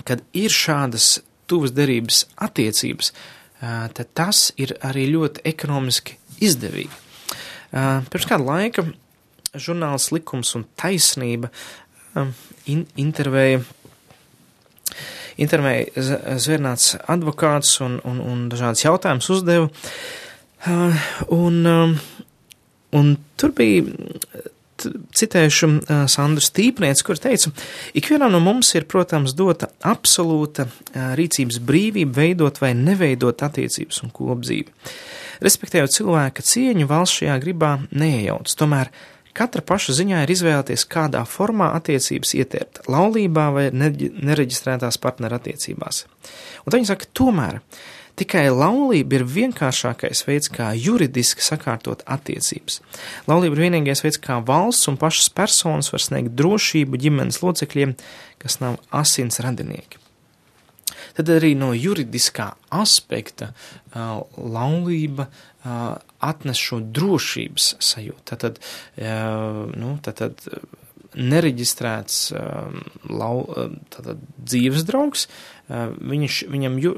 kad 0.08 0.24
ir 0.36 0.52
šādas 0.52 1.20
tuvas 1.50 1.72
derības 1.76 2.26
attiecības, 2.42 3.12
tad 3.96 4.10
tas 4.18 4.50
ir 4.60 4.74
arī 4.84 5.06
ļoti 5.12 5.44
ekonomiski 5.48 6.18
izdevīgi. 6.42 7.00
Pirms 7.72 8.28
kāda 8.28 8.44
laika 8.44 8.84
žurnāls 9.58 10.08
Likums 10.14 10.54
un 10.56 10.64
taisnība 10.80 11.50
um, 12.16 12.32
in, 12.70 12.86
intervēja, 13.00 13.60
intervēja 15.40 16.04
zvērnāts 16.40 16.94
advokāts 17.12 17.76
un, 17.84 17.98
un, 18.08 18.22
un 18.24 18.46
dažādas 18.52 18.86
jautājumas 18.86 19.28
uzdeva. 19.34 19.68
Uh, 20.62 21.04
un, 21.34 21.60
um, 21.68 21.94
un 22.96 23.14
tur 23.36 23.52
bija 23.58 23.84
citēšu 24.82 25.68
uh, 25.68 26.02
Sandru 26.10 26.42
Stīpnieci, 26.42 27.04
kur 27.06 27.20
teica, 27.20 27.52
ikvienam 27.98 28.32
no 28.32 28.40
mums 28.42 28.72
ir, 28.78 28.88
protams, 28.88 29.36
dota 29.36 29.68
absolūta 29.84 30.64
uh, 30.64 31.12
rīcības 31.18 31.60
brīvība 31.60 32.22
veidot 32.22 32.62
vai 32.62 32.72
neveidot 32.78 33.44
attiecības 33.44 34.00
un 34.06 34.16
kopdzīvi. 34.16 34.94
Respektējot 35.42 35.92
cilvēka 35.92 36.44
cieņu, 36.46 36.86
valsts 36.88 37.20
šajā 37.20 37.40
gribā 37.42 37.76
neiejauc. 37.90 38.52
Tomēr 38.56 38.92
Katra 39.32 39.62
paša 39.64 39.94
ziņā 39.96 40.18
ir 40.24 40.32
izvēlēties, 40.34 40.84
kādā 40.92 41.22
formā 41.24 41.70
attiecības 41.78 42.34
ietērpt- 42.36 42.82
laulībā 42.94 43.46
vai 43.54 43.64
nereģistrētās 43.72 45.00
partneru 45.00 45.38
attiecībās. 45.38 46.04
Un 46.66 46.72
viņi 46.76 46.90
saka, 46.90 47.08
tomēr 47.14 47.62
tikai 48.16 48.50
laulība 48.52 49.20
ir 49.20 49.24
vienkāršākais 49.24 50.26
veids, 50.28 50.52
kā 50.52 50.68
juridiski 50.76 51.40
sakārtot 51.40 52.04
attiecības. 52.04 52.80
Laulība 53.26 53.56
ir 53.56 53.64
vienīgais 53.70 54.04
veids, 54.04 54.20
kā 54.20 54.44
valsts 54.44 54.88
un 54.88 55.00
pašas 55.00 55.32
personas 55.32 55.90
var 55.92 56.04
sniegt 56.04 56.36
drošību 56.36 57.00
ģimenes 57.00 57.40
locekļiem, 57.40 57.96
kas 58.38 58.60
nav 58.60 58.78
asins 58.92 59.40
radinieki. 59.40 60.01
Tad 61.16 61.32
arī 61.34 61.52
no 61.58 61.72
juridiskā 61.76 62.52
aspekta 62.72 63.50
uh, 63.52 64.22
laulība 64.36 65.28
uh, 65.28 65.96
atnes 66.24 66.60
šo 66.60 66.80
drošības 66.82 67.74
sajūtu. 67.82 68.24
Tātad, 68.32 68.62
uh, 68.98 69.64
nu, 69.76 69.96
tātad 70.04 70.40
nereģistrēts 71.18 72.18
um, 72.36 72.78
lau, 73.10 73.34
tātad, 73.92 74.20
dzīves 74.40 74.86
draugs, 74.88 75.26
uh, 75.68 75.92
viņš, 75.92 76.38
viņam 76.52 76.78
ju, 76.82 76.94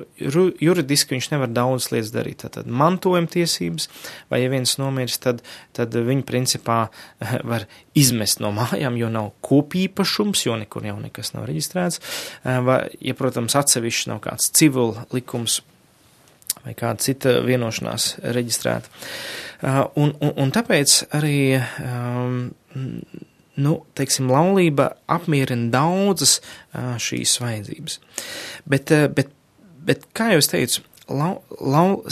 juridiski 0.63 1.17
viņš 1.17 1.31
nevar 1.33 1.51
daudz 1.55 1.91
lietas 1.93 2.13
darīt. 2.15 2.43
Tātad 2.45 2.71
mantojuma 2.71 3.31
tiesības, 3.31 3.89
vai 4.33 4.45
ja 4.45 4.53
viens 4.53 4.77
nomirs, 4.81 5.19
tad, 5.23 5.43
tad 5.77 5.97
viņi 5.97 6.27
principā 6.29 6.79
uh, 6.89 7.37
var 7.47 7.67
izmest 7.99 8.43
no 8.45 8.53
mājām, 8.55 8.99
jo 9.01 9.11
nav 9.13 9.33
kopīpašums, 9.45 10.47
jo 10.47 10.59
nekur 10.63 10.87
jau 10.87 10.97
nekas 11.03 11.35
nav 11.37 11.49
reģistrēts. 11.51 12.03
Uh, 12.43 12.59
vai, 12.67 12.81
ja, 13.03 13.19
protams, 13.19 13.59
atsevišķi 13.59 14.13
nav 14.15 14.25
kāds 14.29 14.51
civil 14.55 14.97
likums 15.15 15.61
vai 16.65 16.73
kāda 16.79 17.03
cita 17.05 17.39
vienošanās 17.45 18.15
reģistrēta. 18.35 18.89
Un, 20.01 20.15
un, 20.21 20.33
un 20.41 20.53
tāpēc 20.53 20.97
arī 21.17 21.39
um, 21.61 22.39
nu, 23.61 23.77
teiksim, 23.99 24.31
laulība 24.33 24.91
apmierina 25.11 25.71
daudzas 25.75 26.41
šīs 26.75 27.37
vajadzības. 27.43 27.99
Bet, 28.69 28.93
bet, 29.15 29.33
bet 29.85 30.07
kā 30.17 30.33
jau 30.33 30.43
es 30.43 30.51
teicu, 30.51 30.85
lau, 31.09 31.39
lau, 31.61 32.03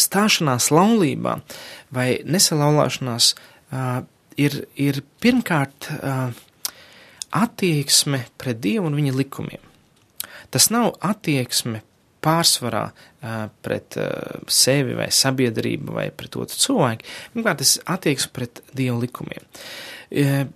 stāšanās 0.00 0.70
laulībā 0.74 1.38
vai 1.94 2.08
nesalaulāšanās 2.26 3.34
ir, 4.40 4.60
ir 4.74 5.02
pirmkārt 5.22 5.90
attieksme 7.34 8.24
pret 8.38 8.62
Dievu 8.62 8.88
un 8.90 8.98
viņa 8.98 9.16
likumiem. 9.18 9.72
Tas 10.54 10.70
nav 10.70 10.94
attieksme 11.02 11.82
pārsvarā 12.24 12.86
pret 13.64 13.96
sevi 14.48 14.94
vai 14.96 15.10
sabiedrību 15.12 15.96
vai 15.98 16.06
pret 16.14 16.38
otru 16.40 16.60
cilvēku. 16.60 17.08
Pirmkārt, 17.34 17.60
tas 17.60 17.74
attieksme 17.96 18.32
pret 18.36 18.62
Dieva 18.76 18.96
likumiem. 19.02 19.44
E, 20.14 20.46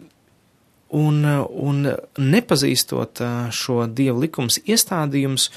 un, 0.94 1.21
un 1.68 1.85
nepazīstot 2.16 3.21
e, 3.21 3.31
šo 3.53 3.83
dievu 3.90 4.23
likums 4.25 4.61
iestādījumus, 4.62 5.51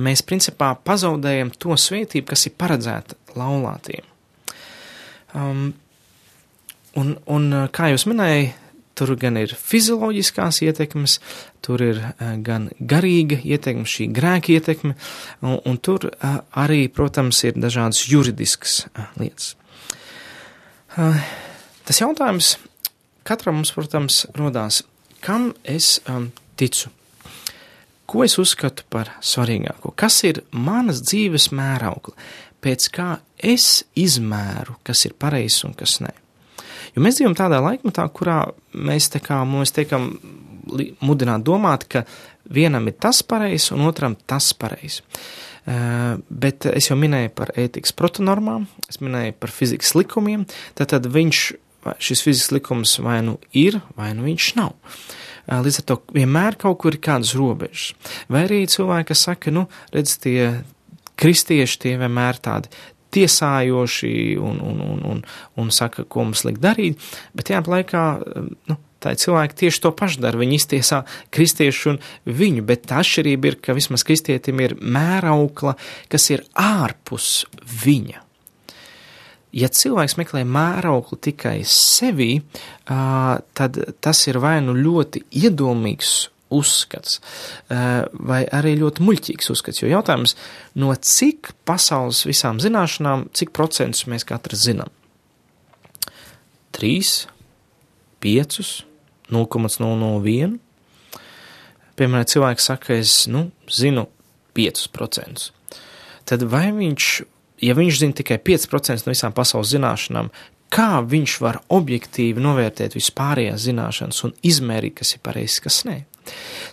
mēs 0.00 0.24
principā 0.24 0.72
pazaudējam 0.86 1.52
to 1.58 1.76
svētību, 1.78 2.30
kas 2.30 2.46
ir 2.48 2.54
paredzēta 2.58 3.18
laulātiem. 3.36 4.06
Um, 5.34 5.72
un, 6.94 7.16
un, 7.26 7.48
kā 7.74 7.90
jūs 7.90 8.06
minēju, 8.06 8.52
tur 8.94 9.14
gan 9.18 9.36
ir 9.40 9.52
fizioloģiskās 9.58 10.60
ietekmes, 10.64 11.18
tur 11.64 11.82
ir 11.82 12.00
gan 12.46 12.68
garīga 12.78 13.40
ietekme, 13.42 13.86
šī 13.90 14.06
grēka 14.14 14.54
ietekme, 14.54 14.94
un, 15.42 15.58
un 15.58 15.80
tur 15.82 16.06
arī, 16.22 16.84
protams, 16.94 17.42
ir 17.48 17.58
dažādas 17.58 18.04
juridiskas 18.06 18.84
lietas. 19.18 19.56
Tas 20.94 22.00
jautājums, 22.00 22.54
Katram 23.24 23.56
mums, 23.56 23.70
protams, 23.72 24.26
rodās, 24.36 24.82
kam 25.24 25.54
es 25.64 25.94
um, 26.12 26.26
ticu, 26.60 26.90
ko 28.04 28.20
es 28.26 28.34
uzskatu 28.36 28.84
par 28.92 29.14
svarīgāko, 29.24 29.94
kas 29.96 30.18
ir 30.28 30.42
manas 30.52 31.00
dzīves 31.06 31.48
mēraukla, 31.56 32.12
pēc 32.60 32.90
kā 32.92 33.08
es 33.40 33.86
izmēru, 33.96 34.76
kas 34.84 35.06
ir 35.08 35.16
pareizs 35.16 35.64
un 35.64 35.72
kas 35.78 36.02
nē. 36.04 36.12
Jo 36.92 37.00
mēs 37.00 37.16
dzīvojam 37.16 37.38
tādā 37.40 37.62
laikmetā, 37.64 38.04
kurā 38.12 38.42
mēs 38.76 39.08
tā 39.16 39.24
kā 39.24 39.40
mēs 39.48 39.72
tiekam 39.72 40.12
mudināt 41.00 41.48
domāt, 41.48 41.88
ka 41.88 42.04
vienam 42.52 42.92
ir 42.92 42.98
tas 43.00 43.24
pareizs 43.24 43.72
un 43.72 43.88
otram 43.88 44.18
tas 44.28 44.52
pareizs. 44.52 45.00
Uh, 45.64 46.20
bet 46.28 46.66
es 46.68 46.90
jau 46.90 46.96
minēju 47.00 47.30
par 47.32 47.54
ētikas 47.56 47.96
protonormām, 47.96 48.66
es 48.84 49.00
minēju 49.00 49.32
par 49.40 49.48
fizikas 49.48 49.94
likumiem, 49.96 50.44
tad 50.76 51.08
viņš 51.08 51.46
šis 51.98 52.24
fizikas 52.24 52.52
likums 52.54 52.96
vai 53.04 53.20
nu 53.26 53.38
ir, 53.52 53.80
vai 53.98 54.12
nu 54.16 54.26
viņš 54.28 54.48
nav. 54.58 54.74
Līdz 55.44 55.82
ar 55.82 55.86
to 55.90 55.98
vienmēr 56.16 56.56
kaut 56.60 56.78
kur 56.80 56.96
ir 56.96 57.02
kādas 57.04 57.34
robežas. 57.36 57.92
Vai 58.32 58.46
arī 58.46 58.62
cilvēki, 58.70 59.10
kas 59.10 59.26
saka, 59.26 59.52
nu, 59.52 59.66
redz, 59.92 60.16
tie 60.22 60.64
kristieši 61.20 61.80
tie 61.82 61.94
vienmēr 62.00 62.40
tādi 62.42 62.72
tiesājoši 63.14 64.14
un, 64.42 64.58
un, 64.64 64.80
un, 64.82 65.04
un, 65.12 65.20
un 65.60 65.70
saka, 65.74 66.06
ko 66.08 66.24
mums 66.26 66.42
liek 66.48 66.58
darīt, 66.62 66.98
bet 67.36 67.50
tajā 67.50 67.62
laikā, 67.70 68.02
nu, 68.70 68.78
tā 69.04 69.12
cilvēki 69.20 69.60
tieši 69.64 69.82
to 69.84 69.92
pašu 69.94 70.24
dara. 70.24 70.40
Viņi 70.40 70.58
iztiesā 70.58 71.02
kristiešu 71.34 71.94
un 71.94 72.02
viņu, 72.24 72.64
bet 72.66 72.88
tā 72.90 73.02
atšķirība 73.04 73.52
ir, 73.52 73.60
ka 73.62 73.76
vismaz 73.76 74.06
kristietim 74.06 74.62
ir 74.64 74.76
mēraukla, 74.80 75.76
kas 76.10 76.30
ir 76.32 76.46
ārpus 76.58 77.44
viņa. 77.84 78.23
Ja 79.54 79.68
cilvēks 79.70 80.16
meklē 80.18 80.42
mērauklu 80.48 81.18
tikai 81.22 81.60
sevī, 81.68 82.40
tad 82.84 83.78
tas 84.02 84.22
ir 84.26 84.40
vai 84.42 84.56
nu 84.64 84.74
ļoti 84.74 85.22
iedomīgs 85.44 86.14
uzskats, 86.54 87.20
vai 87.70 88.40
arī 88.54 88.74
ļoti 88.80 89.04
muļķīgs 89.06 89.52
uzskats. 89.54 89.82
Jo 89.82 89.92
jautājums, 89.92 90.34
no 90.78 90.90
cik 90.94 91.52
pasaules 91.66 92.24
visām 92.26 92.60
zināšanām, 92.62 93.28
cik 93.34 93.54
procentus 93.54 94.08
mēs 94.10 94.26
katrs 94.26 94.66
zinām? 94.66 94.90
3, 96.74 97.28
5, 98.26 98.60
0,001. 99.30 100.58
Piemēram, 101.94 102.26
cilvēks 102.26 102.66
saka, 102.66 102.98
es 102.98 103.28
nu, 103.30 103.46
zinu 103.70 104.08
5%. 104.58 105.46
Tad 106.26 106.42
vai 106.50 106.66
viņš, 106.74 107.10
ja 107.64 107.76
viņš 107.76 108.00
zina 108.02 108.18
tikai 108.20 108.38
5% 108.44 109.06
no 109.06 109.14
visām 109.14 109.34
pasaules 109.36 109.72
zināšanām, 109.72 110.30
kā 110.74 111.00
viņš 111.06 111.36
var 111.42 111.60
objektīvi 111.72 112.42
novērtēt 112.42 112.96
vispārējās 112.98 113.66
zināšanas 113.68 114.22
un 114.26 114.34
izmērīt, 114.46 114.98
kas 115.00 115.14
ir 115.16 115.22
pareizi, 115.26 115.62
kas 115.64 115.82
nē? 115.88 115.98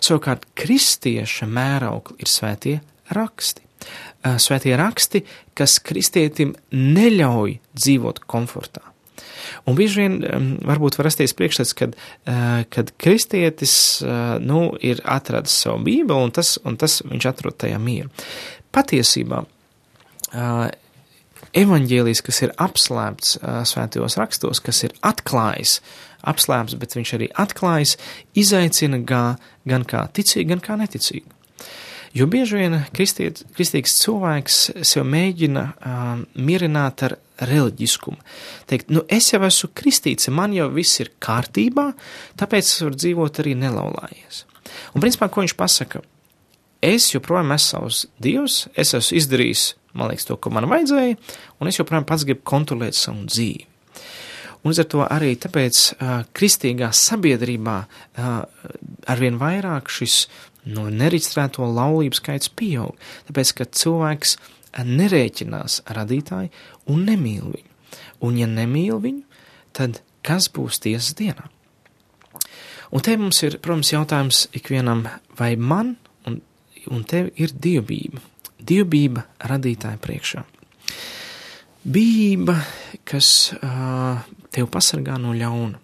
Savukārt, 0.02 0.46
kristieša 0.58 1.46
mēraukli 1.50 2.22
ir 2.24 2.30
svētie 2.30 2.78
raksti. 3.12 3.64
Svētie 4.22 4.74
raksti, 4.78 5.24
kas 5.58 5.76
kristietim 5.82 6.54
neļauj 6.72 7.58
dzīvot 7.74 8.22
komfortā. 8.30 8.84
Un 9.68 9.76
bieži 9.76 10.04
vien 10.04 10.58
varbūt 10.64 10.96
var 10.96 11.08
rasties 11.10 11.34
priekšstats, 11.36 11.74
kad, 11.76 11.96
kad 12.72 12.92
kristietis 13.02 13.74
nu, 14.42 14.62
ir 14.80 15.02
atradis 15.04 15.54
savu 15.64 15.82
bībeli 15.86 16.28
un 16.28 16.32
tas, 16.34 16.54
un 16.66 16.78
tas 16.80 17.00
viņš 17.04 17.26
atrod 17.28 17.58
tajā 17.62 17.78
mieru. 17.82 18.10
Patiesībā 18.72 19.42
evaņģēlijs, 21.56 22.22
kas 22.24 22.42
ir 22.46 22.54
apslēpts 22.60 23.36
svētajos 23.68 24.16
rakstos, 24.20 24.62
kas 24.64 24.82
ir 24.86 24.96
atklājis, 25.04 25.78
apslēpts, 26.28 26.78
bet 26.80 26.96
viņš 26.96 27.14
arī 27.18 27.28
atklājis, 27.44 27.96
izaicina 28.38 29.02
gā, 29.06 29.24
gan 29.68 29.86
kā 29.88 30.06
ticīgi, 30.16 30.48
gan 30.54 30.64
kā 30.64 30.78
neticīgi. 30.80 31.26
Jo 32.12 32.26
bieži 32.28 32.58
vien 32.60 32.76
kristiet, 32.92 33.40
kristīgs 33.56 33.94
cilvēks 34.02 34.58
sev 34.84 35.06
mēģina 35.08 35.62
um, 35.72 36.24
mierināt 36.36 37.06
ar 37.06 37.16
reliģiskumu. 37.40 38.18
Teikt, 38.68 38.92
nu 38.92 39.00
es 39.08 39.30
jau 39.32 39.40
esmu 39.46 39.70
kristīts, 39.76 40.28
man 40.28 40.52
jau 40.52 40.68
viss 40.74 41.00
ir 41.00 41.08
kārtībā, 41.24 41.88
tāpēc 42.40 42.68
es 42.68 42.82
varu 42.84 43.00
dzīvot 43.00 43.40
arī 43.40 43.56
nelaulājies. 43.62 44.44
Un 44.92 45.04
principā, 45.04 45.30
ko 45.32 45.44
viņš 45.44 45.56
pasaka? 45.56 46.02
Es 46.84 47.08
joprojām 47.14 47.54
esmu 47.56 47.80
savs 47.80 48.04
dievs, 48.20 48.66
es 48.76 48.92
esmu 48.98 49.16
izdarījis, 49.22 49.64
man 49.98 50.12
liekas, 50.12 50.28
to, 50.28 50.38
ko 50.40 50.52
man 50.54 50.68
vajadzēja, 50.70 51.18
un 51.60 51.70
es 51.70 51.78
joprojām 51.78 52.06
pats 52.08 52.26
gribu 52.28 52.44
kontrolēt 52.48 52.98
savu 52.98 53.26
dzīvi. 53.28 53.68
Un 54.62 54.70
līdz 54.70 54.80
ar 54.84 54.88
to 54.92 55.02
arī 55.02 55.32
tāpēc 55.42 55.78
uh, 55.92 56.10
kristīgā 56.38 56.92
sabiedrībā 56.94 57.76
uh, 57.82 58.44
arvien 59.10 59.40
vairāk 59.40 59.90
šis 59.90 60.28
no 60.70 60.86
nereģistrēto 60.86 61.66
laulību 61.66 62.14
skaits 62.14 62.52
pieaug, 62.54 62.94
tāpēc, 63.26 63.54
ka 63.58 63.66
cilvēks 63.66 64.36
nerēķinās 64.86 65.82
radītāju 65.98 66.52
un 66.94 67.02
nemīl 67.08 67.50
viņu. 67.50 67.68
Un 68.22 68.38
ja 68.38 68.46
nemīl 68.46 69.02
viņu, 69.02 69.24
tad 69.74 70.00
kas 70.22 70.46
būs 70.54 70.78
tiesas 70.84 71.16
dienā? 71.18 71.48
Un 72.92 73.02
te 73.02 73.16
mums 73.18 73.40
ir, 73.42 73.58
protams, 73.64 73.90
jautājums 73.94 74.46
ikvienam, 74.54 75.06
vai 75.38 75.54
man 75.56 75.96
un, 76.28 76.38
un 76.92 77.04
tev 77.08 77.32
ir 77.40 77.54
dievbība, 77.56 78.22
dievbība 78.68 79.26
radītāja 79.50 80.00
priekšā. 80.02 80.44
Bība, 81.82 82.60
kas 83.08 83.28
uh, 83.56 84.20
tev 84.54 84.68
pasargā 84.70 85.16
no 85.18 85.34
ļauna. 85.34 85.80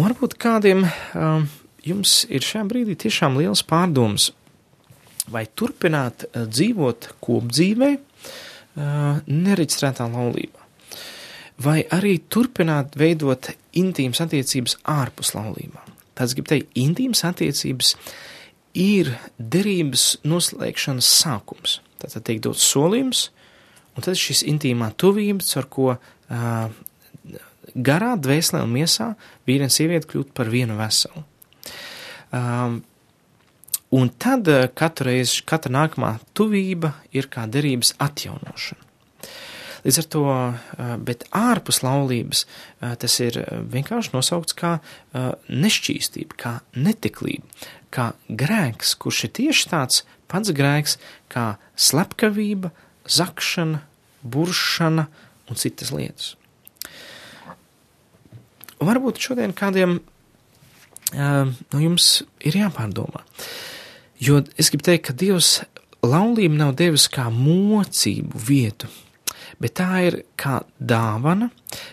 Un 0.00 0.06
varbūt 0.06 0.38
kādiem 0.40 0.86
um, 0.86 1.44
jums 1.84 2.22
ir 2.32 2.44
šajā 2.46 2.62
brīdī 2.70 2.94
tiešām 3.02 3.36
liels 3.36 3.60
pārdoms, 3.68 4.30
vai 5.28 5.44
turpināt 5.52 6.24
uh, 6.30 6.46
dzīvot 6.48 7.10
kopdzīvē, 7.20 7.90
uh, 7.98 9.20
nereģistrētā 9.28 10.08
laulībā, 10.08 10.64
vai 11.60 11.82
arī 11.92 12.16
turpināt 12.32 12.96
veidot 12.96 13.52
intīmas 13.76 14.24
attiecības 14.24 14.78
ārpus 14.88 15.34
laulībām. 15.36 15.96
Tas 16.16 16.32
grib 16.36 16.48
teikt, 16.48 16.72
intīmas 16.80 17.22
attiecības 17.28 17.94
ir 18.76 19.14
derības 19.38 20.16
noslēgšanas 20.26 21.08
sākums. 21.20 21.80
Tātad 22.00 22.24
tiek 22.28 22.40
dots 22.44 22.64
solījums, 22.64 23.28
Un 23.96 24.06
tad 24.06 24.18
šis 24.18 24.44
intīmā 24.48 24.92
tuvības, 25.00 25.50
ar 25.60 25.66
ko 25.72 25.88
uh, 25.92 26.76
garā, 27.74 28.14
dvēselē 28.16 28.62
un 28.64 28.74
miesā 28.74 29.12
vīri 29.48 29.66
un 29.66 29.74
sieviete 29.74 30.08
kļūt 30.08 30.30
par 30.36 30.50
vienu 30.52 30.78
veselu. 30.78 31.24
Um, 32.32 32.78
un 33.92 34.12
tad 34.22 34.48
uh, 34.48 34.68
katru 34.72 35.10
reizi, 35.10 35.42
katra 35.44 35.74
nākamā 35.74 36.14
tuvība 36.38 36.94
ir 37.12 37.28
kā 37.32 37.48
derības 37.50 37.96
atjaunošana. 38.00 38.86
Līdz 39.80 39.98
ar 40.00 40.08
to, 40.12 40.24
uh, 40.30 40.94
bet 41.04 41.26
ārpus 41.36 41.82
laulības 41.82 42.46
uh, 42.46 42.94
tas 43.00 43.18
ir 43.24 43.36
vienkārši 43.74 44.14
nosaukts 44.14 44.56
kā 44.56 44.78
nešķīstība, 45.12 46.40
kā 46.40 46.54
netiklība, 46.78 47.68
kā 47.94 48.12
grēks, 48.28 48.94
kurš 49.00 49.24
ir 49.26 49.32
tieši 49.40 49.70
tāds 49.72 50.04
pats 50.30 50.52
grēks 50.54 50.96
kā 51.32 51.56
slepkavība, 51.74 52.70
zakšana, 53.10 53.82
buršana 54.22 55.08
un 55.50 55.58
citas 55.58 55.90
lietas. 55.94 56.34
Varbūt 58.80 59.20
šodien 59.20 59.52
kādiem 59.56 59.98
uh, 59.98 61.50
no 61.50 61.82
jums 61.82 62.22
ir 62.40 62.56
jāpārdomā. 62.62 63.24
Jo 64.20 64.40
es 64.60 64.70
gribu 64.72 64.86
teikt, 64.86 65.08
ka 65.08 65.16
Dievs 65.16 65.58
laulību 66.04 66.56
nav 66.56 66.74
devis 66.78 67.06
kā 67.12 67.26
mocību 67.32 68.40
vietu, 68.40 68.88
bet 69.60 69.74
tā 69.80 69.88
ir 70.06 70.16
kā 70.40 70.60
dāvana, 70.78 71.50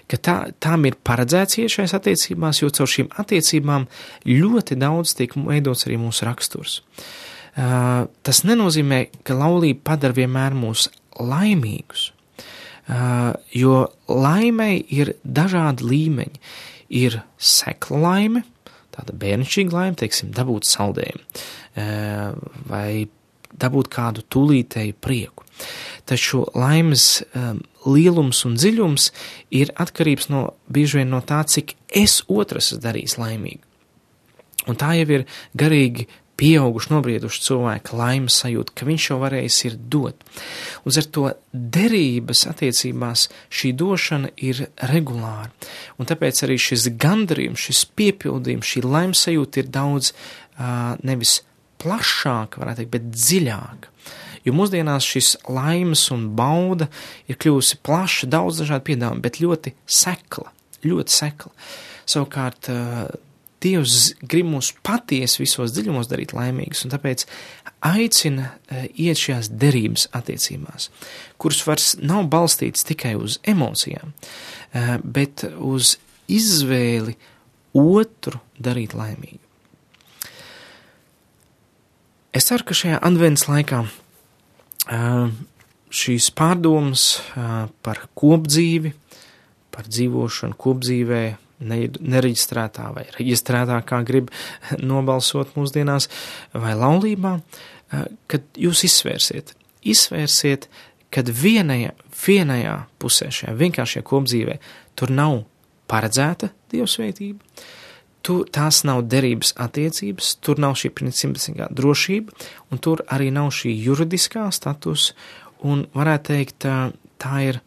ka 0.09 0.19
tā, 0.21 0.35
tām 0.63 0.85
ir 0.89 0.97
paredzēts 1.07 1.59
iet 1.61 1.73
šajās 1.73 1.95
attiecībās, 1.97 2.61
jo 2.61 2.69
caur 2.73 2.91
šīm 2.91 3.09
attiecībām 3.23 3.87
ļoti 4.27 4.77
daudz 4.81 5.15
tiek 5.17 5.33
veidots 5.37 5.87
arī 5.87 5.99
mūsu 6.01 6.27
raksturs. 6.27 6.81
Uh, 7.57 8.05
tas 8.21 8.43
nenozīmē, 8.45 9.07
ka 9.25 9.33
laulība 9.33 9.81
padara 9.89 10.13
vienmēr 10.19 10.53
mūs 10.53 10.87
laimīgus, 11.17 12.11
uh, 12.91 13.33
jo 13.49 13.79
laimei 14.11 14.83
ir 14.93 15.15
dažādi 15.23 15.87
līmeņi. 15.89 16.43
Ir 16.97 17.17
sekla 17.35 17.97
laime, 17.99 18.45
tāda 18.95 19.15
bērnišķīga 19.17 19.73
laime, 19.75 19.97
teiksim, 19.99 20.29
dabūt 20.37 20.69
saldējumu, 20.69 21.25
uh, 21.81 22.37
vai 22.69 23.07
dabūt 23.57 23.89
kādu 23.91 24.23
tūlītēju 24.31 24.95
prieku. 25.01 25.47
Taču 26.07 26.45
laimes 26.55 27.21
um, 27.35 27.61
lielums 27.87 28.43
un 28.47 28.55
dziļums 28.59 29.09
ir 29.59 29.73
atkarīgs 29.75 30.29
no 30.31 30.43
bieži 30.71 31.01
vien 31.01 31.11
no 31.11 31.19
tā, 31.25 31.41
cik 31.43 31.75
es 31.91 32.21
otrs 32.27 32.73
darīs 32.83 33.17
laimīgu. 33.19 33.63
Un 34.67 34.79
tā 34.79 34.93
jau 34.97 35.07
ir 35.15 35.27
garīgi 35.55 36.07
pieauguši, 36.37 36.91
nobrieduši 36.93 37.41
cilvēku 37.47 37.97
laimes 37.97 38.37
sajūta, 38.43 38.75
ka 38.77 38.85
viņš 38.87 39.07
jau 39.09 39.17
varējis 39.23 39.57
ir 39.69 39.77
dot. 39.93 40.25
Un 40.85 40.99
ar 41.01 41.07
to 41.15 41.25
derības 41.51 42.45
attiecībās 42.51 43.25
šī 43.49 43.73
došana 43.79 44.31
ir 44.45 44.67
regulāra. 44.91 45.49
Un 45.97 46.09
tāpēc 46.09 46.43
arī 46.45 46.59
šis 46.61 46.91
gandarījums, 47.01 47.67
šis 47.69 47.83
piepildījums, 47.97 48.69
šī 48.69 48.85
laimes 48.85 49.25
sajūta 49.25 49.63
ir 49.63 49.71
daudz 49.73 50.13
uh, 50.13 50.93
nevis 51.07 51.39
plašāka, 51.81 52.61
varētu 52.61 52.83
teikt, 52.83 52.93
bet 52.93 53.09
dziļāka. 53.13 53.93
Jo 54.47 54.55
mūsdienās 54.55 55.03
šis 55.03 55.33
laimes 55.51 56.05
un 56.15 56.29
bauda 56.37 56.87
ir 57.27 57.39
kļuvusi 57.39 57.81
plaša, 57.83 58.29
daudz 58.31 58.63
dažādu 58.63 58.87
piedāvājumu, 58.87 59.23
bet 59.25 59.41
ļoti 59.43 59.75
sekla, 59.83 60.53
ļoti 60.87 61.17
sekla. 61.17 61.51
Savukārt, 62.07 62.69
Dievs 63.57 64.11
grib 64.21 64.45
mūs 64.51 64.69
patiesi 64.85 65.41
visos 65.41 65.71
dziļumos 65.73 66.09
darīt 66.11 66.35
laimīgus, 66.37 66.83
un 66.85 66.91
tāpēc 66.93 67.23
aicina 67.87 68.51
uh, 68.51 68.83
iet 68.93 69.17
šajās 69.17 69.49
derības 69.49 70.05
attiecībās, 70.17 70.91
kuras 71.41 71.63
vairs 71.65 71.87
nav 71.97 72.27
balstītas 72.29 72.85
tikai 72.85 73.15
uz 73.17 73.39
emocijām, 73.49 74.13
uh, 74.13 74.93
bet 75.01 75.47
uz 75.57 75.95
izvēli 76.29 77.17
otru 77.77 78.43
darīt 78.61 78.93
laimīgu. 78.97 79.41
Es 82.37 82.45
ceru, 82.51 82.67
ka 82.67 82.77
šajā 82.77 83.01
adventas 83.01 83.47
laikā 83.49 83.87
šīs 84.87 86.29
pārdomas 86.35 87.09
par 87.85 88.05
kopdzīvi, 88.17 88.93
par 89.73 89.87
dzīvošanu 89.87 90.57
kopdzīvē, 90.59 91.23
nereģistrētā 91.57 92.89
vai 92.93 93.05
reģistrētā, 93.15 93.79
kā 93.87 94.01
grib 94.05 94.29
nobalsot 94.77 95.55
mūsdienās, 95.57 96.09
vai 96.53 96.75
laulībā, 96.77 97.37
kad 98.29 98.59
jūs 98.59 98.83
izsvērsiet, 98.87 99.55
izsvērsiet, 99.87 100.67
kad 101.13 101.29
vienajā, 101.31 101.93
vienajā 102.25 102.77
pusē 102.99 103.31
šajā 103.33 103.55
vienkāršajā 103.57 104.05
kopdzīvē 104.05 104.57
tur 104.99 105.13
nav 105.15 105.39
paredzēta 105.87 106.51
dievsveitība, 106.73 107.39
tur 108.25 108.47
tās 108.53 108.83
nav 108.87 109.03
derības 109.09 109.53
attiecības, 109.61 110.35
tur 110.43 110.59
nav 110.61 110.75
šī 110.79 110.91
principiskā 110.95 111.69
drošība, 111.73 112.33
un 112.71 112.81
tur 112.83 113.03
arī 113.13 113.29
nav 113.33 113.51
šī 113.55 113.73
juridiskā 113.85 114.47
status, 114.55 115.11
un 115.65 115.85
varētu 115.95 116.33
teikt, 116.33 116.67
tā 117.21 117.35
ir 117.45 117.61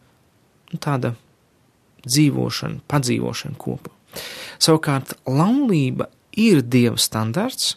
nu, 0.71 0.79
tāda 0.79 1.15
dzīvošana, 2.07 2.81
padzīvošana 2.89 3.59
kopā. 3.61 3.93
Savukārt, 4.61 5.15
laulība 5.29 6.09
ir 6.39 6.61
Dieva 6.63 6.99
standarts, 6.99 7.75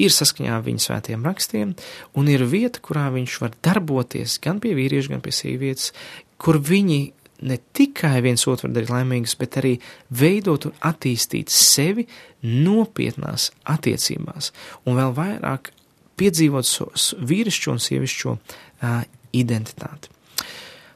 ir 0.00 0.12
saskaņā 0.14 0.56
ar 0.56 0.64
viņa 0.64 0.84
svētiem 0.86 1.24
rakstiem, 1.26 1.74
un 2.16 2.28
ir 2.32 2.44
vieta, 2.48 2.80
kurā 2.84 3.08
viņš 3.14 3.38
var 3.42 3.56
darboties 3.64 4.38
gan 4.42 4.60
pie 4.62 4.74
vīrieša, 4.78 5.14
gan 5.14 5.24
pie 5.24 5.34
sievietes, 5.36 5.92
kur 6.40 6.60
viņi 6.60 7.00
ne 7.46 7.58
tikai 7.76 8.20
viens 8.24 8.46
otru 8.50 8.70
darīt 8.72 8.92
laimīgus, 8.92 9.36
bet 9.40 9.58
arī 9.60 9.74
veidot 10.12 10.68
un 10.68 10.74
attīstīt 10.86 11.52
sevi 11.52 12.06
nopietnās 12.44 13.50
attiecībās, 13.68 14.52
un 14.86 14.98
vēl 15.00 15.14
vairāk 15.16 15.72
piedzīvot 16.20 16.68
so, 16.68 16.90
vīrišķo 17.16 17.76
un 17.76 17.82
sievišķo 17.82 18.34
uh, 18.36 19.02
identitāti. 19.36 20.12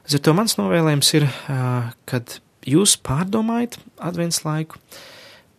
Ar 0.05 0.21
to 0.21 0.33
mans 0.37 0.57
novēlējums 0.59 1.13
ir, 1.17 1.25
uh, 1.25 1.89
kad 2.05 2.37
jūs 2.65 2.97
pārdomājat 3.05 3.79
advents 4.05 4.43
laiku, 4.45 4.77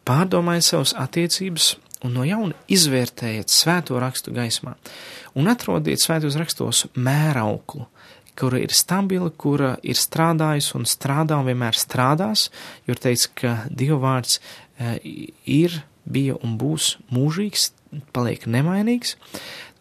pārdomājat 0.07 0.69
savas 0.69 0.95
attiecības 0.99 1.75
un 2.07 2.15
no 2.15 2.25
jauna 2.27 2.55
izvērtējiet 2.71 3.51
svēto 3.51 3.99
rakstu 3.99 4.35
gaismā 4.37 4.77
un 5.37 5.51
atrodiet 5.51 6.03
svētos 6.03 6.37
rakstos 6.39 6.85
mērauklu, 6.95 7.87
kura 8.39 8.61
ir 8.63 8.75
stabila, 8.75 9.31
kura 9.31 9.75
ir 9.87 9.99
strādājusi 9.99 10.75
un 10.79 10.87
strādā 10.89 11.39
un 11.41 11.49
vienmēr 11.49 11.79
strādās, 11.79 12.49
jo 12.87 12.97
ir 12.97 13.03
teiks, 13.03 13.29
ka 13.39 13.57
Dieva 13.71 13.99
vārds 14.03 14.39
e, 14.39 14.97
ir, 15.45 15.81
bija 16.07 16.37
un 16.45 16.57
būs 16.61 16.97
mūžīgs, 17.13 17.71
paliek 18.15 18.45
nemainīgs, 18.51 19.17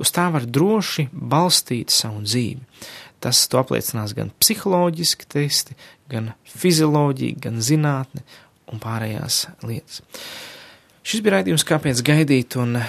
uz 0.02 0.14
tā 0.16 0.30
var 0.34 0.46
droši 0.48 1.10
balstīt 1.12 1.94
savu 1.94 2.24
dzīvi. 2.26 2.64
Tas 3.24 3.46
to 3.50 3.60
apliecinās 3.62 4.14
gan 4.16 4.32
psiholoģiski 4.40 5.28
testi, 5.32 5.78
gan 6.12 6.34
fizioloģija, 6.50 7.40
gan 7.48 7.62
zinātne 7.64 8.22
un 8.72 8.82
pārējās 8.82 9.46
lietas. 9.66 10.04
Šis 11.06 11.22
bija 11.22 11.38
raidījums, 11.38 11.66
kāpēc 11.68 12.02
gaidīt, 12.06 12.58
un 12.58 12.80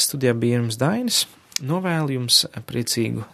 studijā 0.00 0.32
bija 0.36 0.60
jums 0.60 0.78
Dainis. 0.80 1.26
Novēlu 1.66 2.14
jums 2.18 2.44
priecīgu 2.68 3.24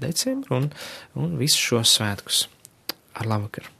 decembru 0.00 0.60
un, 0.62 0.70
un 1.18 1.34
visus 1.40 1.60
šos 1.70 1.98
svētkus. 1.98 2.46
Ar 3.18 3.28
labvakaru! 3.28 3.77